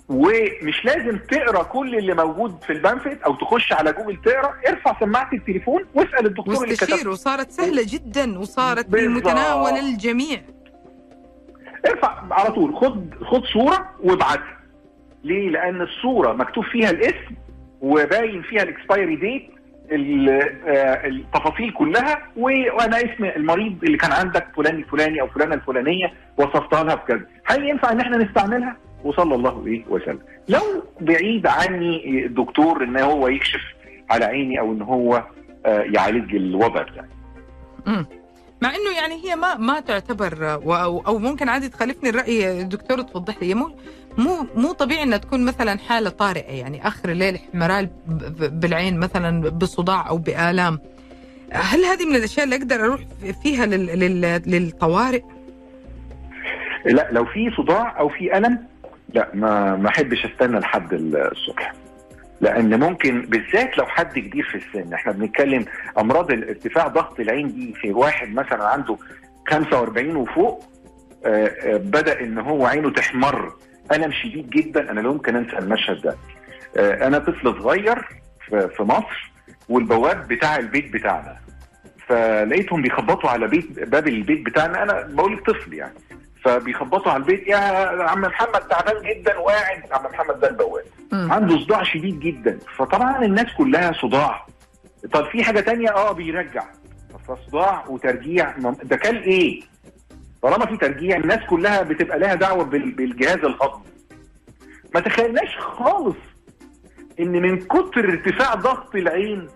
[0.09, 4.53] ومش لازم تقرأ كل اللي موجود في البامفلت أو تخش على جوجل تقرأ.
[4.67, 8.85] ارفع سماعة التليفون واسأل الدكتور اللي كتب وصارت سهلة جدا وصارت.
[8.85, 10.41] بمتناول الجميع.
[11.87, 14.60] ارفع على طول خد خد صورة وابعتها.
[15.23, 17.35] ليه؟ لأن الصورة مكتوب فيها الاسم
[17.81, 19.49] وباين فيها الاكسبايري ديت
[21.05, 26.95] التفاصيل كلها وأنا اسم المريض اللي كان عندك فلان الفلاني أو فلانة الفلانية وصفتها لها
[26.95, 27.21] بكذا.
[27.45, 30.19] هل ينفع إن إحنا نستعملها؟ وصلى الله إيه وسلم.
[30.49, 30.59] لو
[31.01, 33.61] بعيد عني الدكتور إن هو يكشف
[34.09, 35.23] على عيني أو إن هو
[35.65, 37.07] آه، يعالج الوضع بتاعي.
[38.61, 43.53] مع إنه يعني هي ما ما تعتبر أو, ممكن عادي تخالفني الرأي دكتور توضح لي.
[43.53, 43.71] مو
[44.17, 47.87] مو مو طبيعي إنها تكون مثلا حالة طارئة يعني آخر الليل احمرار
[48.39, 50.79] بالعين مثلا بصداع أو بآلام.
[51.51, 53.01] هل هذه من الأشياء اللي أقدر أروح
[53.43, 55.21] فيها لل لل للطوارئ؟
[56.85, 58.67] لا لو في صداع أو في ألم
[59.13, 61.73] لا ما ما أحبش أستنى لحد الصبح.
[62.41, 65.65] لأن ممكن بالذات لو حد كبير في السن إحنا بنتكلم
[65.99, 68.97] امراض ارتفاع ضغط العين دي في واحد مثلا عنده
[69.49, 70.71] 45 وفوق
[71.25, 73.53] آه، آه، بدأ إن هو عينه تحمر.
[73.91, 76.15] الم شديد جدا أنا لا يمكن أنسى المشهد ده.
[76.77, 78.07] آه، أنا طفل صغير
[78.49, 79.31] في مصر
[79.69, 81.37] والبواب بتاع البيت بتاعنا.
[82.07, 84.83] فلقيتهم بيخبطوا على بيت باب البيت بتاعنا.
[84.83, 85.93] أنا بقول طفل يعني.
[86.43, 87.47] فبيخبطوا على البيت.
[87.47, 87.57] يا
[88.09, 90.83] عم محمد تعبان جدا وقاعد عم محمد ده البواب.
[91.13, 92.59] عنده صداع شديد جدا.
[92.77, 94.45] فطبعا الناس كلها صداع.
[95.13, 96.63] طب في حاجة تانية؟ آه بيرجع.
[97.27, 98.57] فصداع وترجيع.
[98.83, 99.61] ده كان إيه؟
[100.41, 103.83] طالما في ترجيع الناس كلها بتبقى لها دعوة بال- بالجهاز الهضمي
[104.95, 106.15] ما تخيلناش خالص
[107.19, 109.47] إن من كتر ارتفاع ضغط العين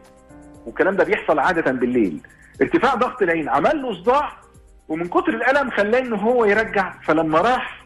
[0.65, 2.19] والكلام ده بيحصل عادة بالليل.
[2.61, 4.31] ارتفاع ضغط العين عمل له صداع
[4.87, 6.93] ومن كتر الألم خلاه ان هو يرجع.
[7.01, 7.85] فلما راح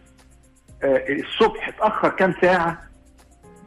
[0.83, 2.81] آه، الصبح اتأخر كام ساعة؟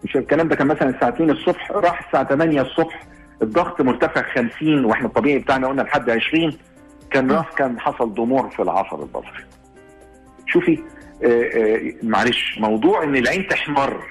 [0.04, 3.02] مش الكلام ده كان مثلا الساعة 2 الصبح راح الساعة 8 الصبح.
[3.42, 6.58] الضغط مرتفع 50 وإحنا الطبيعي بتاعنا قلنا لحد 20
[7.10, 9.44] كان راح كان حصل ضمور في العصب البصري.
[10.46, 10.78] شوفي
[11.24, 14.02] آه، آه، معلش موضوع إن العين تحمر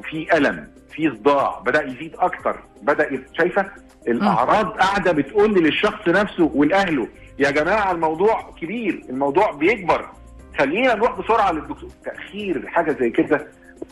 [0.00, 3.66] وفي ألم في صداع بدأ يزيد أكتر بدأ شايفة؟
[4.08, 7.08] الأعراض قاعدة بتقول للشخص نفسه ولاهله
[7.40, 10.08] يا جماعة الموضوع كبير الموضوع بيكبر.
[10.58, 11.90] خلينا نروح بسرعة للدكتور.
[12.04, 13.46] تأخير حاجة زي كده.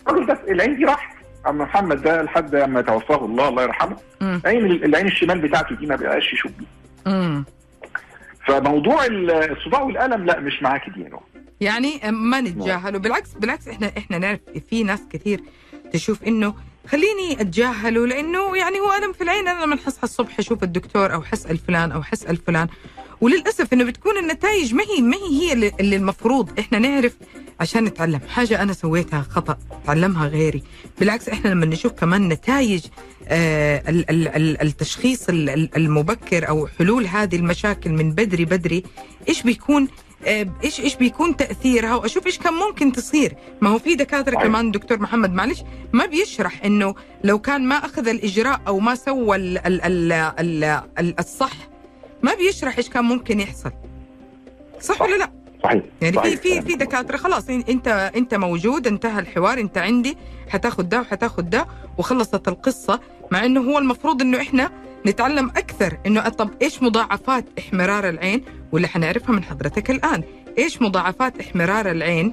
[0.09, 1.17] الراجل ده العين دي راحت.
[1.47, 3.97] عم محمد ده لحد ما توفاه الله الله يرحمه.
[4.21, 4.43] مم.
[4.45, 6.69] عين العين الشمال بتاعته دي ما بقاش يشوف بيها
[7.15, 7.45] مم.
[8.47, 11.21] فموضوع الصداع والألم لا مش معاك دي هنا
[11.61, 12.99] يعني ما نتجاهله.
[12.99, 15.41] بالعكس بالعكس إحنا إحنا نعرف في ناس كثير
[15.93, 16.55] تشوف إنه
[16.89, 19.49] خليني أتجاهله لأنه يعني هو ألم في العين.
[19.49, 22.69] أنا لما حصحى الصبح أشوف الدكتور أو حسال فلان أو حسال فلان
[23.21, 26.59] وللأسف إنه بتكون النتائج ما هي ما هي هي اللي- المفروض.
[26.59, 27.17] إحنا نعرف
[27.61, 28.21] عشان نتعلم.
[28.29, 29.59] حاجة أنا سويتها خطأ.
[29.87, 30.63] تعلمها غيري.
[31.01, 32.81] بالعكس إحنا لما نشوف كمان نتائج
[33.29, 38.83] آه ال- ال- ال- التشخيص ال- ال- المبكر أو حلول هذه المشاكل من بدري بدري
[39.29, 39.89] إيش بيكون
[40.27, 43.35] آه، إيش إيش بيكون تأثيرها؟ وأشوف إيش كان ممكن تصير.
[43.61, 44.47] ما هو في دكاترة صحيح.
[44.47, 49.37] كمان دكتور محمد معلش ما بيشرح إنه لو كان ما أخذ الإجراء أو ما سوى
[49.37, 50.65] ال ال ال ال
[50.99, 51.53] ال الصح
[52.23, 53.73] ما بيشرح إيش كان ممكن يحصل.
[54.81, 55.03] صح, صح.
[55.03, 55.31] ولا لا؟
[55.65, 55.83] صحيح.
[56.03, 56.37] يعني في.
[56.37, 60.17] في في دكاترة خلاص انت إنت موجود انتهى الحوار إنت عندي
[60.49, 61.67] حتاخد ده وحتاخد ده
[61.99, 63.01] وخلصت القصة
[63.33, 64.71] مع إنه هو المفروض إنه إحنا
[65.07, 70.23] نتعلم أكثر إنه طب إيش مضاعفات إحمرار العين؟ واللي حنعرفها من حضرتك الآن.
[70.59, 72.33] إيش مضاعفات إحمرار العين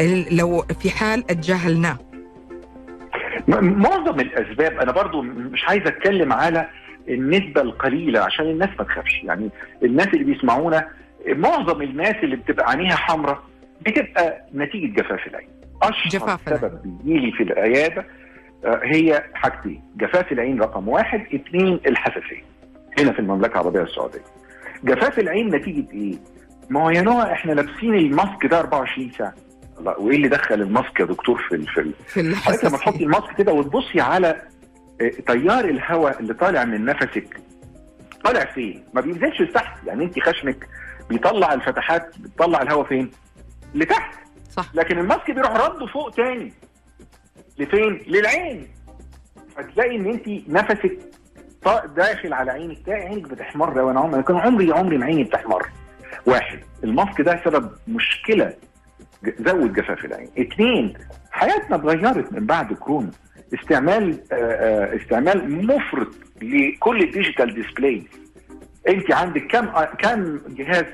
[0.00, 1.98] ال- لو في حال اتجاهلناه؟
[3.48, 6.68] معظم الأسباب أنا برضو مش عايز أتكلم على
[7.08, 9.20] النسبة القليلة عشان الناس ما تخافش.
[9.24, 9.50] يعني
[9.82, 10.88] الناس اللي بيسمعونا
[11.28, 13.42] معظم الناس اللي بتبقى عينيها حمراء
[13.82, 15.48] بتبقى نتيجة جفاف العين.
[15.82, 16.38] اشهر.
[16.46, 18.06] سبب بيجيلي في العيادة
[18.64, 19.82] آه، هي حاجتين.
[19.96, 22.42] جفاف العين رقم واحد اثنين الحساسية.
[22.98, 24.20] هنا في المملكة العربية السعودية.
[24.84, 26.14] جفاف العين نتيجة إيه؟
[26.70, 29.34] ما هو يا نوع إحنا لابسين الماسك ده 24 ساعة.
[29.78, 32.76] الله وإيه اللي دخل ال mask يا دكتور في ال- في ال- في حضرتك لما
[32.78, 34.42] تحطي ال mask كده وتبصي على
[35.26, 37.40] تيار الهواء اللي طالع من نفسك
[38.24, 39.86] طالع فين؟ ما بينزلش لتحت.
[39.86, 40.68] يعني انت خشمك
[41.08, 43.10] بيطلع الفتحات بتطلع الهواء فين؟
[43.74, 44.14] لتحت.
[44.50, 44.70] صح.
[44.74, 46.52] لكن ال mask بيروح رده فوق تاني.
[47.58, 48.68] لفين؟ للعين.
[49.56, 50.98] فتلاقي ان انت نفسك
[51.96, 53.80] داخل على عينك تلاقي عينك بتحمر.
[53.80, 55.68] وأنا عمري كان عمري عمري ما عيني بتحمر.
[56.26, 58.52] واحد ال mask ده سبب مشكلة
[59.38, 60.30] زود جفاف العين.
[60.38, 60.94] اثنين
[61.30, 63.10] حياتنا اتغيرت من بعد كورونا.
[63.54, 66.08] استعمال آه، آه، استعمال مفرط
[66.42, 68.02] لكل ال digital display
[68.88, 69.66] انت عندك كم
[69.98, 70.84] كم جهاز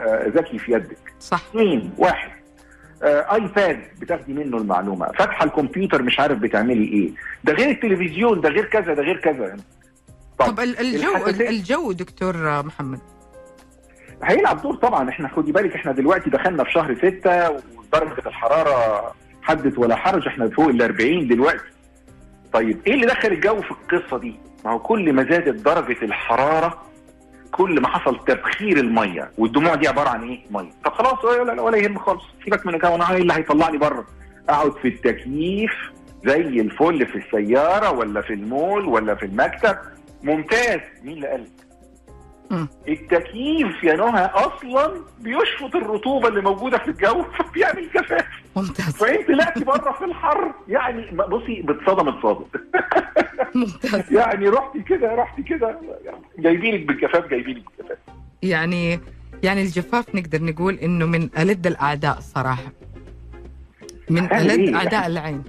[0.00, 1.42] آه، ذكي في يدك؟ صح.
[1.50, 2.30] اثنين واحد.
[3.02, 5.06] iPad بتاخدي منه المعلومة.
[5.06, 7.10] فاتحة الكمبيوتر مش عارف بتعملي إيه.
[7.44, 9.56] ده غير التلفزيون ده غير كذا ده غير كذا.
[10.38, 12.98] طب ال- الجو الجو دكتور محمد.
[14.24, 15.08] هيلعب دور طبعا.
[15.08, 20.26] إحنا خدي بالك إحنا دلوقتي دخلنا في شهر ستة ودرجة الحرارة حدث ولا حرج.
[20.26, 21.64] إحنا فوق ال 40 دلوقتي.
[22.52, 24.34] طيب إيه اللي دخل الجو في القصة دي؟
[24.64, 26.82] ما هو كل ما زادت درجة الحرارة
[27.52, 31.76] كل ما حصل تبخير المية والدموع دي عبارة عن إيه؟ مية طب خلاص ولا, ولا
[31.76, 34.06] يهم خالص سيبك من الجو أنا إيه اللي هيطلعني بره؟
[34.48, 35.72] أقعد في التكييف
[36.24, 39.76] زي الفل في السيارة ولا في المول ولا في المكتب
[40.22, 41.46] ممتاز مين اللي قال؟
[42.88, 48.96] التكييف يا نهى أصلا بيشفط الرطوبة اللي موجودة في الجو فبيعمل جفاف ممتاز.
[48.96, 50.52] فإنت طلعتي بره في الحر.
[50.68, 52.44] يعني بصي بتصدم اتصدم.
[53.54, 54.12] ممتاز.
[54.18, 55.78] يعني رحتي كده رحتي كده.
[56.38, 57.98] جايبينك بالجفاف جايبينك بالجفاف
[58.42, 59.00] يعني
[59.42, 62.72] يعني الجفاف نقدر نقول إنه من ألد الأعداء الصراحه
[64.10, 65.42] من إيه؟ أعداء العين.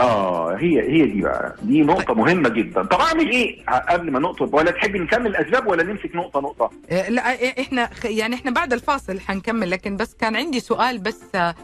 [0.00, 1.56] آه هي هي دي بقى.
[1.62, 2.82] دي نقطة مهمة جدا.
[2.82, 7.08] طب أعمل إيه؟ قبل ما نقطة ولا تحبي نكمل الاسباب ولا نمسك نقطة نقطة؟ آه،
[7.10, 11.54] لا آه، إحنا يعني إحنا بعد الفاصل حنكمل لكن بس كان عندي سؤال بس آه،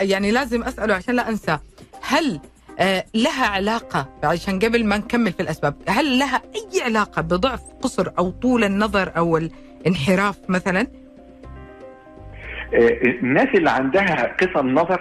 [0.00, 1.58] يعني لازم أسأله عشان لا أنسى.
[2.02, 2.40] هل
[2.78, 8.08] آه، لها علاقة عشان قبل ما نكمل في الأسباب هل لها أي علاقة بضعف قصر
[8.18, 10.86] أو طول النظر أو الانحراف مثلا؟
[12.74, 12.88] آه،
[13.22, 15.00] الناس اللي عندها قصر نظر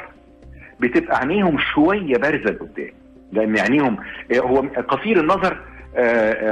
[0.80, 2.92] بتبقى عينيهم شوية بارزة لقدام.
[3.32, 3.98] لأن عينيهم
[4.36, 5.62] آه، هو قصير النظر
[5.96, 6.00] آه،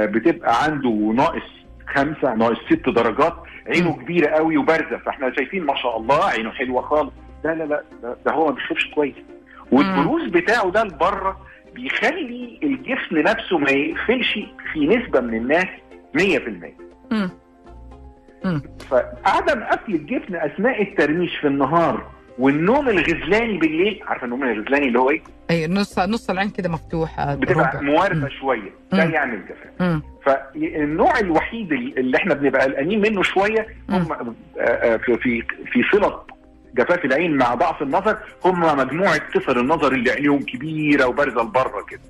[0.02, 1.50] آه، بتبقى عنده ناقص
[1.94, 3.34] خمسة ناقص ست درجات
[3.66, 4.02] عينه مم.
[4.02, 4.98] كبيرة قوي وبارزة.
[4.98, 7.12] فإحنا شايفين ما شاء الله عينه حلوة خالص.
[7.44, 7.82] لا لا لا
[8.26, 9.14] ده- هو ما بيشوفش كويس
[9.72, 11.40] والبروز بتاعه ده لبره
[11.74, 14.38] بيخلي الجفن نفسه ما يقفلش
[14.72, 15.66] في نسبة من الناس
[16.14, 16.76] 100%
[17.10, 17.30] مم.
[18.44, 18.62] مم.
[18.90, 22.06] فعدم قفل الجفن أثناء الترميش في النهار
[22.38, 27.20] والنوم الغزلاني بالليل عارفة النوم الغزلاني اللي هو إيه؟ أي نص نص العين كده مفتوح
[27.20, 27.82] آه، بتبقى.
[27.84, 29.04] مواربه شوية ده.
[29.04, 30.00] يعمل جفاف.
[30.24, 36.20] فالنوع الوحيد اللي إحنا بنبقى قلقانين منه شوية هم آه، آه، في في في صلة
[36.74, 42.00] جفاف العين مع ضعف النظر هم مجموعة قصر النظر اللي عينيهم كبيرة وبارزة لبره كده.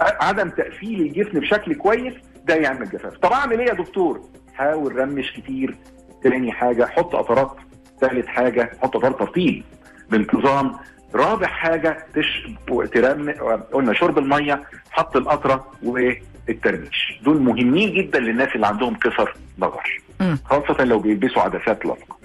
[0.00, 3.16] عدم تقفيل الجفن بشكل كويس ده يعمل جفاف.
[3.16, 4.20] طب أعمل إيه يا دكتور؟
[4.54, 5.74] حاول رمش كتير.
[6.22, 7.56] تاني حاجة حط قطرات.
[8.00, 9.64] ثالث حاجة حط قطرات ترطيب.
[10.10, 10.76] بانتظام.
[11.14, 12.48] رابع حاجة تش...
[12.92, 13.30] ترم
[13.72, 20.00] قلنا شرب المية حط القطرة والترميش دول مهمين جدا للناس اللي عندهم قصر نظر.
[20.44, 22.17] خاصة لو بيلبسوا عدسات لاصقه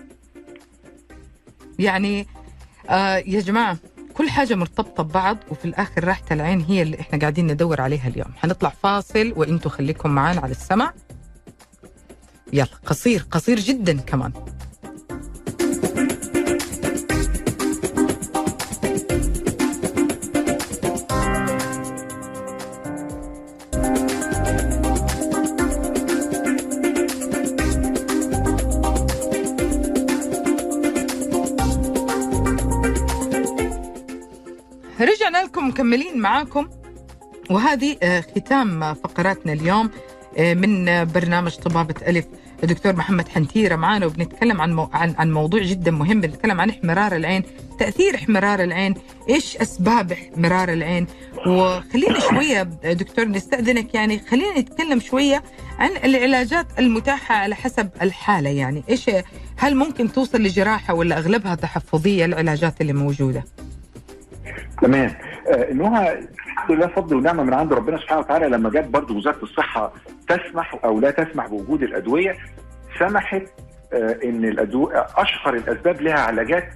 [1.79, 2.27] يعني
[2.89, 3.77] آه يا جماعة
[4.13, 8.33] كل حاجة مرتبطة ببعض وفي الآخر راحة العين هي اللي إحنا قاعدين ندور عليها اليوم.
[8.35, 10.93] حنطلع فاصل وإنتوا خليكم معانا على السمع
[12.53, 14.31] يلا قصير قصير جدا كمان.
[35.83, 36.67] مكملين معاكم.
[37.49, 39.89] وهذه آه، ختام فقراتنا اليوم
[40.37, 42.25] آه، من برنامج طبابة ألف.
[42.63, 44.89] الدكتور محمد حنتيرة معانا وبنتكلم عن مو...
[44.93, 46.21] عن عن موضوع جدا مهم.
[46.21, 47.43] بنتكلم عن احمرار العين
[47.79, 48.95] تأثير احمرار العين
[49.29, 51.07] إيش أسباب احمرار العين.
[51.47, 55.43] وخلينا شوية دكتور نستأذنك يعني خلينا نتكلم شوية
[55.79, 58.49] عن العلاجات المتاحة على حسب الحالة.
[58.49, 59.09] يعني إيش
[59.57, 63.43] هل ممكن توصل لجراحة ولا أغلبها تحفظية العلاجات اللي موجودة؟
[64.81, 65.32] تمام.
[65.47, 69.93] انها الحمد لله فضل ونعمة من عند ربنا سبحانه وتعالى لما جت برضه وزارة الصحة
[70.27, 72.37] تسمح أو لا تسمح بوجود الأدوية
[72.99, 73.41] سمحت
[73.93, 76.69] آه، إن الادويه أشهر الأسباب لها علاجات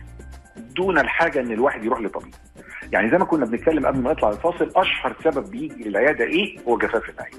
[0.58, 2.34] دون الحاجة إن الواحد يروح لطبيب.
[2.92, 6.78] يعني زي ما كنا بنتكلم قبل ما نطلع الفاصل أشهر سبب بيجي للعيادة إيه؟ هو
[6.78, 7.34] جفاف العين.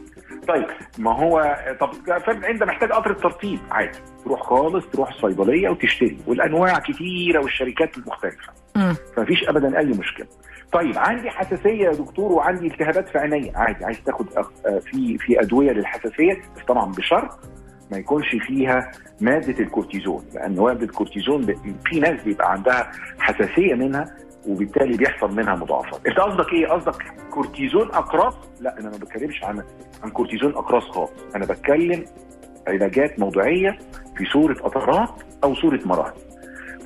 [0.49, 0.67] طيب
[0.99, 6.19] ما هو طب جفاف العين ده محتاج قطره ترطيب عادي تروح خالص تروح الصيدليه وتشتري
[6.27, 8.53] والأنواع كتيرة والشركات مختلفة.
[9.17, 10.27] فمفيش ابدا أي مشكلة.
[10.72, 15.40] طيب عندي حساسية يا دكتور وعندي التهابات في عيني عادي عايز تاخد آه، في في
[15.40, 17.38] أدوية للحساسية بس طبعا بشرط
[17.90, 21.46] ما يكونش فيها مادة الكورتيزون لأن مادة الكورتيزون
[21.87, 24.16] في ناس بيبقى عندها حساسية منها
[24.48, 26.07] وبالتالي بيحصل منها مضاعفات.
[26.07, 29.62] أنت قصدك إيه؟ قصدك كورتيزون أقراص؟ لا أنا ما بتكلمش عن
[30.02, 32.04] عن كورتيزون أقراص خالص، أنا بتكلم
[32.68, 33.78] علاجات موضعيه
[34.16, 35.09] في صورة قطرات
[35.44, 36.12] أو صورة مرض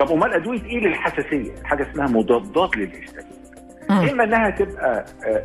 [0.00, 3.31] طب أمال أدوية إيه للحساسية حاجة اسمها مضادات للهستامين
[4.00, 5.44] إما إنها تبقى آه،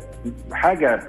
[0.52, 1.00] حاجة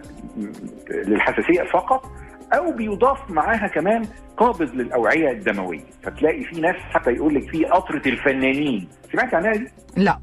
[0.92, 2.06] للحساسية فقط
[2.54, 4.06] أو بيضاف معاها كمان
[4.38, 5.84] قابض للأوعية الدموية.
[6.04, 8.88] فتلاقي في ناس حتى يقول لك في قطرة الفنانين.
[9.12, 10.20] سمعت عنها دي؟ لا.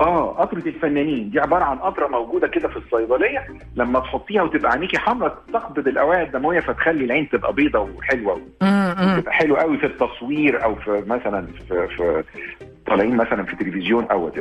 [0.00, 1.30] آه قطرة الفنانين.
[1.30, 3.46] دي عبارة عن قطرة موجودة كده في الصيدلية.
[3.76, 8.40] لما تحطيها وتبقى عينيكي حمراء تقبض الأوعية الدموية فتخلي العين تبقى بيضة وحلوة
[9.20, 12.24] تبقى حلوة قوي في التصوير أو في مثلا في, في
[12.86, 14.34] طالعين مثلا في تلفزيون أو وات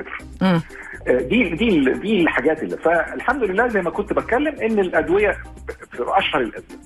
[1.08, 5.32] دي دي دي الحاجات اللي فالحمد لله زي ما كنت بتكلم إن الأدوية
[5.92, 6.80] في أشهر الادويه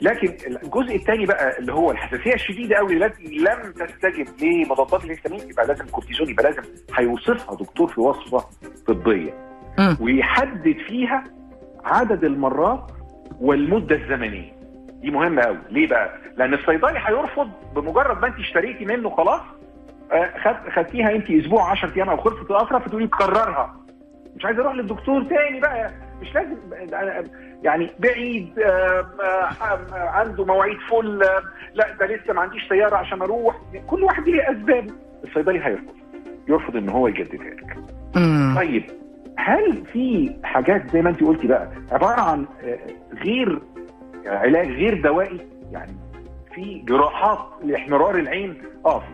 [0.00, 0.34] لكن
[0.64, 5.86] الجزء الثاني بقى اللي هو الحساسية الشديدة قوي التي لم تستجب لمضادات الهستامين يبقى لازم
[5.86, 6.62] كورتيزون يبقى لازم
[6.94, 8.44] هيوصفها دكتور في وصفة
[8.86, 9.34] طبية.
[10.00, 11.24] ويحدد فيها
[11.84, 12.90] عدد المرات
[13.40, 14.52] والمدة الزمنية.
[15.02, 19.40] دي مهمة قوي ليه بقى؟ لأن الصيدلي هيرفض بمجرد ما أنت اشتريتي منه خلاص
[20.74, 23.76] خدتيها انت أسبوع 10 أيام أو خلصت الاسره فتقولي كررها
[24.36, 25.90] مش عايز أروح للدكتور تاني بقى.
[26.22, 26.56] مش لازم
[27.62, 28.52] يعني بعيد
[29.92, 31.18] عنده مواعيد فل
[31.74, 33.56] لا ده لسه ما عنديش سيارة عشان أروح.
[33.86, 34.90] كل واحد ليه اسباب
[35.24, 35.94] الصيدلي هيرفض.
[36.48, 37.76] يرفض إن هو يجددها لك.
[38.56, 38.84] طيب
[39.38, 42.46] هل في حاجات زي ما انت قلتي بقى عبارة عن
[43.24, 43.62] غير
[44.26, 45.40] علاج غير دوائي؟
[45.72, 45.92] يعني
[46.54, 48.54] في جراحات لإحمرار العين؟
[48.86, 49.06] آه في.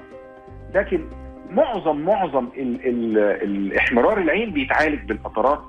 [0.75, 1.05] لكن
[1.51, 5.61] معظم معظم ال ال الاحمرار العين بيتعالج بالقطرات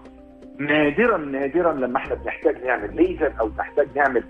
[0.59, 4.23] نادرا نادرا لما إحنا بنحتاج نعمل ليزر أو نحتاج نعمل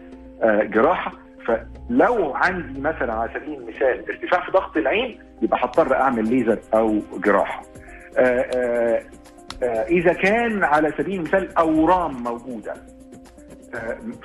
[0.43, 1.11] آه جراحة
[1.45, 6.99] فلو عندي مثلا على سبيل المثال ارتفاع في ضغط العين يبقى هضطر أعمل ليزر أو
[7.17, 7.61] جراحة.
[8.17, 8.45] آآ
[9.63, 12.73] آآ إذا كان على سبيل المثال أورام موجودة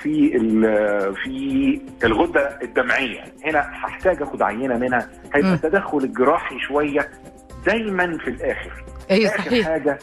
[0.02, 0.38] في
[1.24, 3.24] في الغدة الدمعية.
[3.44, 7.10] هنا هحتاج آخد عينة منها هيبقى التدخل الجراحي شوية
[7.66, 8.84] دايما في الآخر.
[9.10, 9.66] اي آخر صحيح.
[9.66, 9.98] حاجة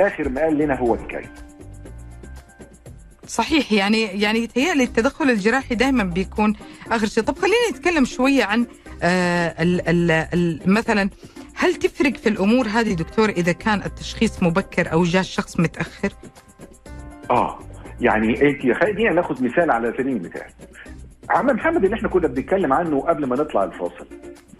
[0.00, 1.28] آخر ما قال لنا هو الكي
[3.26, 6.56] صحيح يعني يعني يتهيألي التدخل الجراحي دائما بيكون
[6.90, 7.24] آخر شيء.
[7.24, 8.66] طب خلينا نتكلم شوية عن
[9.02, 11.10] آه ال ال ال مثلا
[11.54, 16.12] هل تفرق في الأمور هذه دكتور إذا كان التشخيص مبكر أو جاء الشخص متأخر؟
[17.30, 17.58] آه.
[18.00, 20.42] يعني انت خلينا ناخد مثال على سبيل المثال
[21.30, 24.06] عم محمد اللي إحنا كنا بنتكلم عنه قبل ما نطلع الفاصل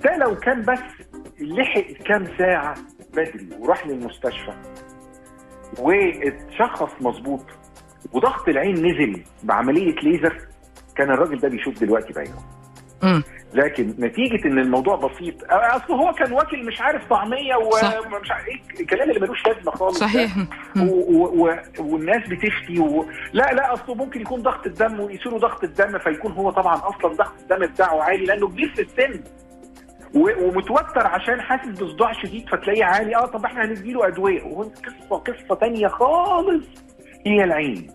[0.04, 1.06] ده لو كان بس
[1.40, 2.74] لحق كام ساعة
[3.12, 4.52] بدري وراح للمستشفى
[5.78, 7.44] واتشخص مظبوط
[8.12, 10.38] وضغط العين نزل بعملية ليزر
[10.96, 12.38] كان الراجل ده بيشوف دلوقتي بعينه.
[13.54, 18.80] لكن نتيجة إن الموضوع بسيط أصل هو كان واكل مش عارف طعمية ومش عارف إيه
[18.80, 20.36] الكلام اللي ملوش لازمة خالص صحيح.
[20.76, 23.06] و و و والناس بتفتي و...
[23.32, 27.32] لا لا اصله ممكن يكون ضغط الدم له ضغط الدم فيكون هو طبعا أصلا ضغط
[27.42, 29.20] الدم بتاعه عالي لأنه كبير في السن.
[30.14, 30.28] و...
[30.44, 33.16] ومتوتر عشان حاسس بصداع شديد فتلاقيه عالي.
[33.16, 34.42] آه طب إحنا هنديله أدوية.
[34.42, 36.64] وهو قصة قصة ثانية خالص.
[37.26, 37.90] هي العين.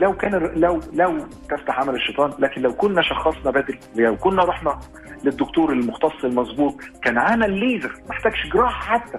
[0.00, 1.18] لو كان لو لو
[1.50, 4.78] تفتح عمل الشيطان لكن لو كنا شخصنا بدري لو كنا رحنا
[5.24, 9.18] للدكتور المختص المظبوط كان عمل ليزر ما احتاجش جراحه حتى.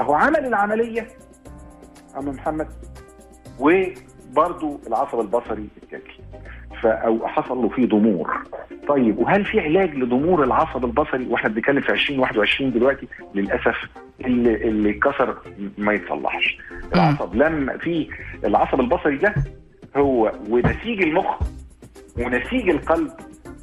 [0.00, 1.06] أهو عمل العملية
[2.14, 2.68] عم محمد
[3.60, 6.12] وبرضه العصب البصري اتاكل
[6.84, 8.42] أو حصل له فيه ضمور.
[8.88, 13.76] طيب وهل في علاج لضمور العصب البصري؟ وإحنا بنتكلم في 2021 دلوقتي للأسف
[14.20, 15.36] اللي اللي اتكسر
[15.78, 16.58] ما يتصلحش.
[16.94, 18.08] العصب لما في
[18.44, 19.34] العصب البصري ده
[19.96, 21.42] هو ونسيج المخ
[22.18, 23.10] ونسيج القلب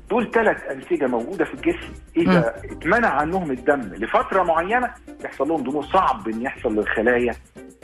[0.09, 1.93] دول ثلاث أنسجة موجودة في الجسم.
[2.17, 4.89] إذا اتمنع عنهم الدم لفترة معينة
[5.25, 7.33] يحصل لهم ضمور صعب إن يحصل للخلايا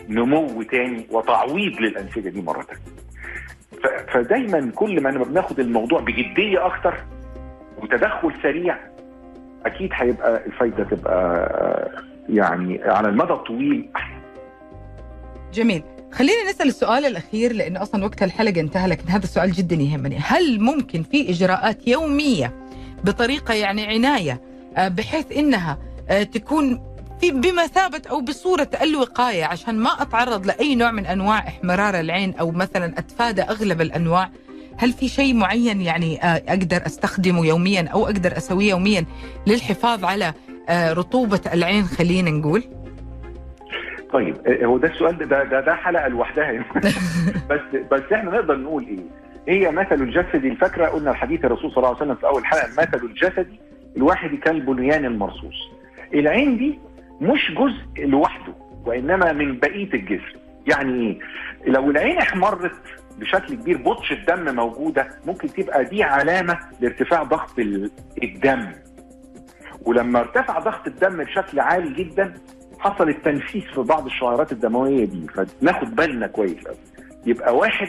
[0.10, 2.96] نمو تاني وتعويض للأنسجة دي مرة ثانية
[4.14, 6.98] فدايما كل ما بناخد الموضوع بجدية أكتر
[7.82, 8.78] وتدخل سريع
[9.66, 11.92] أكيد هيبقى الفايدة تبقى
[12.30, 14.22] يعني على المدى الطويل أحسن.
[15.54, 15.84] جميل.
[16.16, 20.18] خلينا نسأل السؤال الأخير لأنه أصلا وقت الحلقة انتهى لكن هذا السؤال جدا يهمني.
[20.18, 22.54] هل ممكن في إجراءات يومية
[23.04, 24.42] بطريقة يعني عناية
[24.78, 25.78] بحيث إنها
[26.34, 26.82] تكون
[27.22, 32.52] في بمثابة أو بصورة الوقاية؟ عشان ما أتعرض لأي نوع من أنواع إحمرار العين أو
[32.52, 34.32] مثلا أتفادى أغلب الأنواع.
[34.78, 39.06] هل في شيء معين يعني أقدر أستخدمه يوميا أو أقدر أسويه يوميا
[39.48, 40.34] للحفاظ على
[40.70, 42.64] رطوبة العين؟ خلينا نقول.
[44.16, 46.52] طيب هو ده السؤال ده ده, ده حلقة لوحدها
[47.50, 47.62] بس
[47.92, 49.00] بس إحنا نقدر نقول إيه؟
[49.48, 53.06] هي مثل الجسد الفكرة قلنا الحديث الرسول صلى الله عليه وسلم في أول حلقة مثل
[53.06, 53.48] الجسد
[53.98, 55.56] الواحد كالبنيان المرصوص.
[56.14, 56.80] العين دي
[57.22, 58.54] مش جزء لوحده
[58.86, 60.40] وإنما من بقية الجسم.
[60.68, 60.94] يعني
[61.66, 62.72] إيه؟ لو العين احمرت
[63.20, 67.92] بشكل كبير بطش الدم موجودة ممكن تبقى دي علامة لارتفاع ضغط ال-
[68.24, 68.72] الدم.
[69.86, 72.34] ولما ارتفع ضغط الدم بشكل عالي جدا
[72.86, 76.76] حصل التنفيس في بعض الشعيرات الدموية دي فناخد بالنا كويس قوي
[77.26, 77.88] يبقى واحد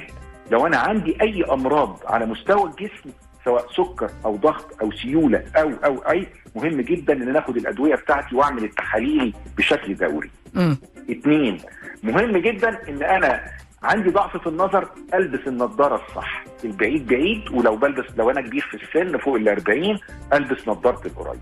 [0.50, 3.10] لو أنا عندي أي أمراض على مستوى الجسم
[3.44, 6.26] سواء سكر أو ضغط أو سيولة أو أو أي
[6.56, 10.30] مهم جدا إن أنا آخد الأدوية بتاعتي وأعمل التحاليل بشكل دوري.
[10.54, 10.76] مم.
[11.10, 11.58] اتنين
[12.02, 13.40] مهم جدا إن أنا
[13.82, 16.44] عندي ضعف في النظر ألبس النضاره الصح.
[16.64, 19.98] البعيد بعيد ولو بلبس لو أنا كبير في السن فوق ال 40
[20.32, 21.40] ألبس نضاره القريب.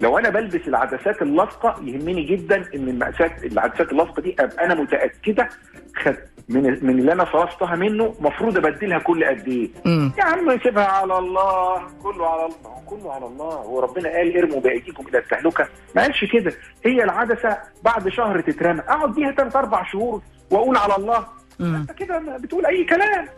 [0.00, 5.48] لو أنا بلبس العدسات اللاصقه يهمني جدا إن المقاسات العدسات اللاصقه دي أبقى أنا متأكدة
[5.96, 6.16] خد
[6.48, 9.70] من من اللي أنا صرفتها منه المفروض أبدلها كل قد إيه.
[10.18, 13.54] يا عم سيبها على الله كله على الله كله على الله.
[13.54, 16.52] هو ربنا قال ارموا بأيديكم إلى التهلكة؟ ما قالش كده.
[16.84, 18.80] هي العدسة بعد شهر تترمى.
[18.80, 21.26] أقعد بيها ثلاث أربع شهور وأقول على الله.
[21.60, 23.28] أنت كده بتقول أي كلام.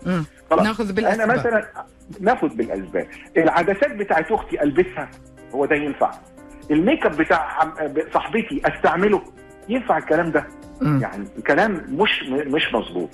[0.51, 0.67] خلاص.
[0.67, 1.39] ناخذ أنا بالأسباب.
[1.39, 1.67] مثلا
[2.21, 3.07] ناخد بالأسباب.
[3.37, 5.11] العدسات بتاعت أختي ألبسها
[5.55, 6.11] هو ده ينفع.
[6.71, 7.73] الميك اب بتاع
[8.15, 9.23] صاحبتي استعمله.
[9.69, 10.47] ينفع الكلام ده؟
[10.81, 11.01] مم.
[11.03, 13.11] يعني كلام مش مش مظبوط.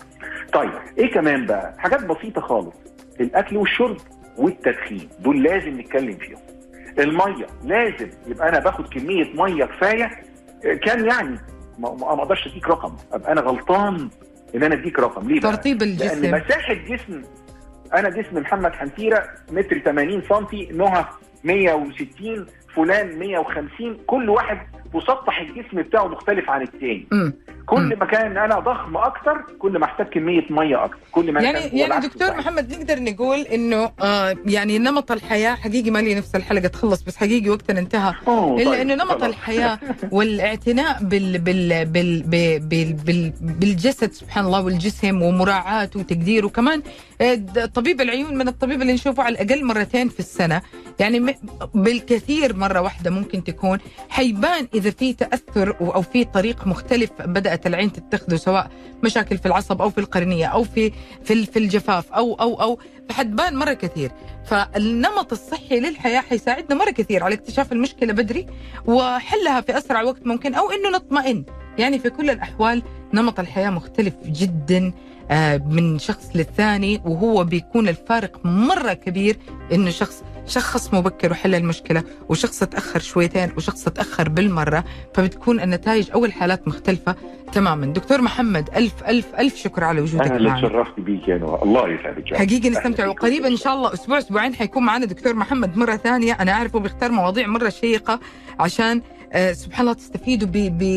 [0.53, 2.75] طيب إيه كمان بقى؟ حاجات بسيطة خالص.
[3.21, 3.97] الأكل والشرب
[4.39, 6.39] والتدخين دول لازم نتكلم فيهم.
[6.99, 10.11] المية لازم يبقى أنا باخد كمية مية كفاية.
[10.85, 11.39] كان يعني
[11.79, 11.89] ما
[12.23, 12.93] أقدرش أديك رقم.
[13.13, 14.09] أبقى أنا غلطان
[14.55, 15.29] إن أنا أديك رقم.
[15.29, 16.35] ليه بقى؟ ترطيب لأن الجسم.
[16.35, 17.23] مساحة جسم
[17.95, 20.47] أنا جسم محمد حنفيرة متر 80 سم
[20.77, 21.05] نهى
[21.45, 22.47] 160
[22.77, 24.59] فلان 150 كل واحد
[24.95, 27.07] مسطح الجسم بتاعه مختلف عن التاني.
[27.67, 27.97] كل.
[27.97, 32.07] ما كان أنا ضخم أكتر كل ما احتاج كمية مية أكتر كل ما يعني يعني
[32.07, 32.39] دكتور صحيح.
[32.39, 37.17] محمد نقدر نقول إنه آه يعني نمط الحياة حقيقي ما لي نفس الحلقة تخلص بس
[37.17, 39.25] حقيقي وقتنا انتهى أوه، إلا طيب، إنه نمط.
[39.25, 39.79] الحياة
[40.13, 46.83] والاعتناء بال بال بال بال بال بال بالجسد سبحان الله والجسم ومراعاته وتقديره وكمان
[47.21, 47.35] آه،
[47.75, 50.63] طبيب العيون من الطبيب اللي نشوفه على الأقل مرتين في السنة
[51.01, 51.37] يعني
[51.75, 57.93] بالكثير مرة واحدة ممكن تكون حيبان إذا في تأثر أو في طريق مختلف بدات العين
[57.93, 58.71] تتخذه سواء
[59.05, 60.93] مشاكل في العصب أو في القرنية أو في
[61.25, 62.79] في في الجفاف أو أو أو
[63.09, 64.11] فحتبان مرة كثير.
[64.45, 68.47] فالنمط الصحي للحياة حيساعدنا مرة كثير على اكتشاف المشكلة بدري
[68.87, 71.45] وحلها في أسرع وقت ممكن أو إنه نطمئن.
[71.79, 72.83] يعني في كل الأحوال
[73.15, 74.93] نمط الحياة مختلف جدا
[75.31, 79.37] آه، من شخص للثاني وهو بيكون الفارق مرة كبير
[79.73, 84.85] إنه شخص شخص مبكر وحل المشكلة وشخص تأخر شويتين وشخص تأخر بالمرة
[85.15, 87.17] فبتكون النتائج أو الحالات مختلفة
[87.53, 87.87] تماما.
[87.87, 90.67] دكتور محمد ألف ألف ألف شكر على وجودك انا معنا.
[90.67, 92.71] اتشرفت بيك يا نهى الله يسعدك أهلا.
[92.71, 93.07] نستمتع.
[93.07, 96.33] وقريبا إن شاء الله أسبوع أسبوعين حيكون معنا دكتور محمد مرة ثانية.
[96.41, 98.21] أنا أعرفه بيختار مواضيع مرة شيقة
[98.61, 99.03] عشان
[99.53, 100.49] سبحان الله تستفيدوا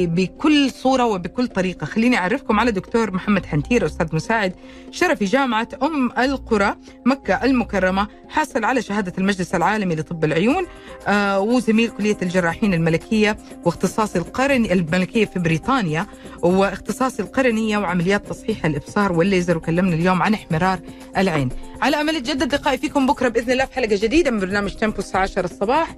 [0.06, 1.86] بكل صورة وبكل طريقة.
[1.86, 4.54] خليني أعرفكم على دكتور محمد حنتير أستاذ مساعد
[4.92, 6.76] شرفي جامعة أم القرى
[7.06, 10.66] مكة المكرمة حاصل على شهادة المجلس العالمي لطب العيون
[11.08, 16.06] آه، وزميل كلية الجراحين الملكية واختصاص القرن الملكية في بريطانيا
[16.42, 20.80] واختصاص القرنية وعمليات تصحيح الإبصار والليزر وكلمنا اليوم عن احمرار
[21.18, 21.50] العين.
[21.82, 25.22] على أمل يتجدد لقائي فيكم بكرة بإذن الله في حلقة جديدة من برنامج تيمبو الساعة
[25.22, 25.96] 10 الصباح.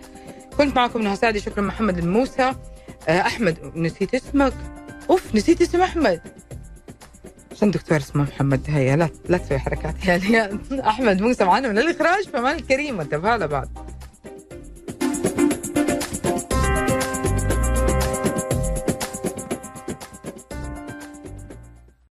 [0.62, 2.54] كنت معكم نهى سعدي شكرا محمد الموسى
[3.08, 4.54] آه، أحمد نسيت اسمك.
[5.10, 6.22] أوف نسيت اسم أحمد.
[7.52, 10.06] عشان دكتور اسمه محمد؟ هيا لا لا تسوي حركات.
[10.06, 10.60] يعني
[10.90, 13.70] أحمد موسى معنا من الإخراج فمان الكريم انتبه بعد.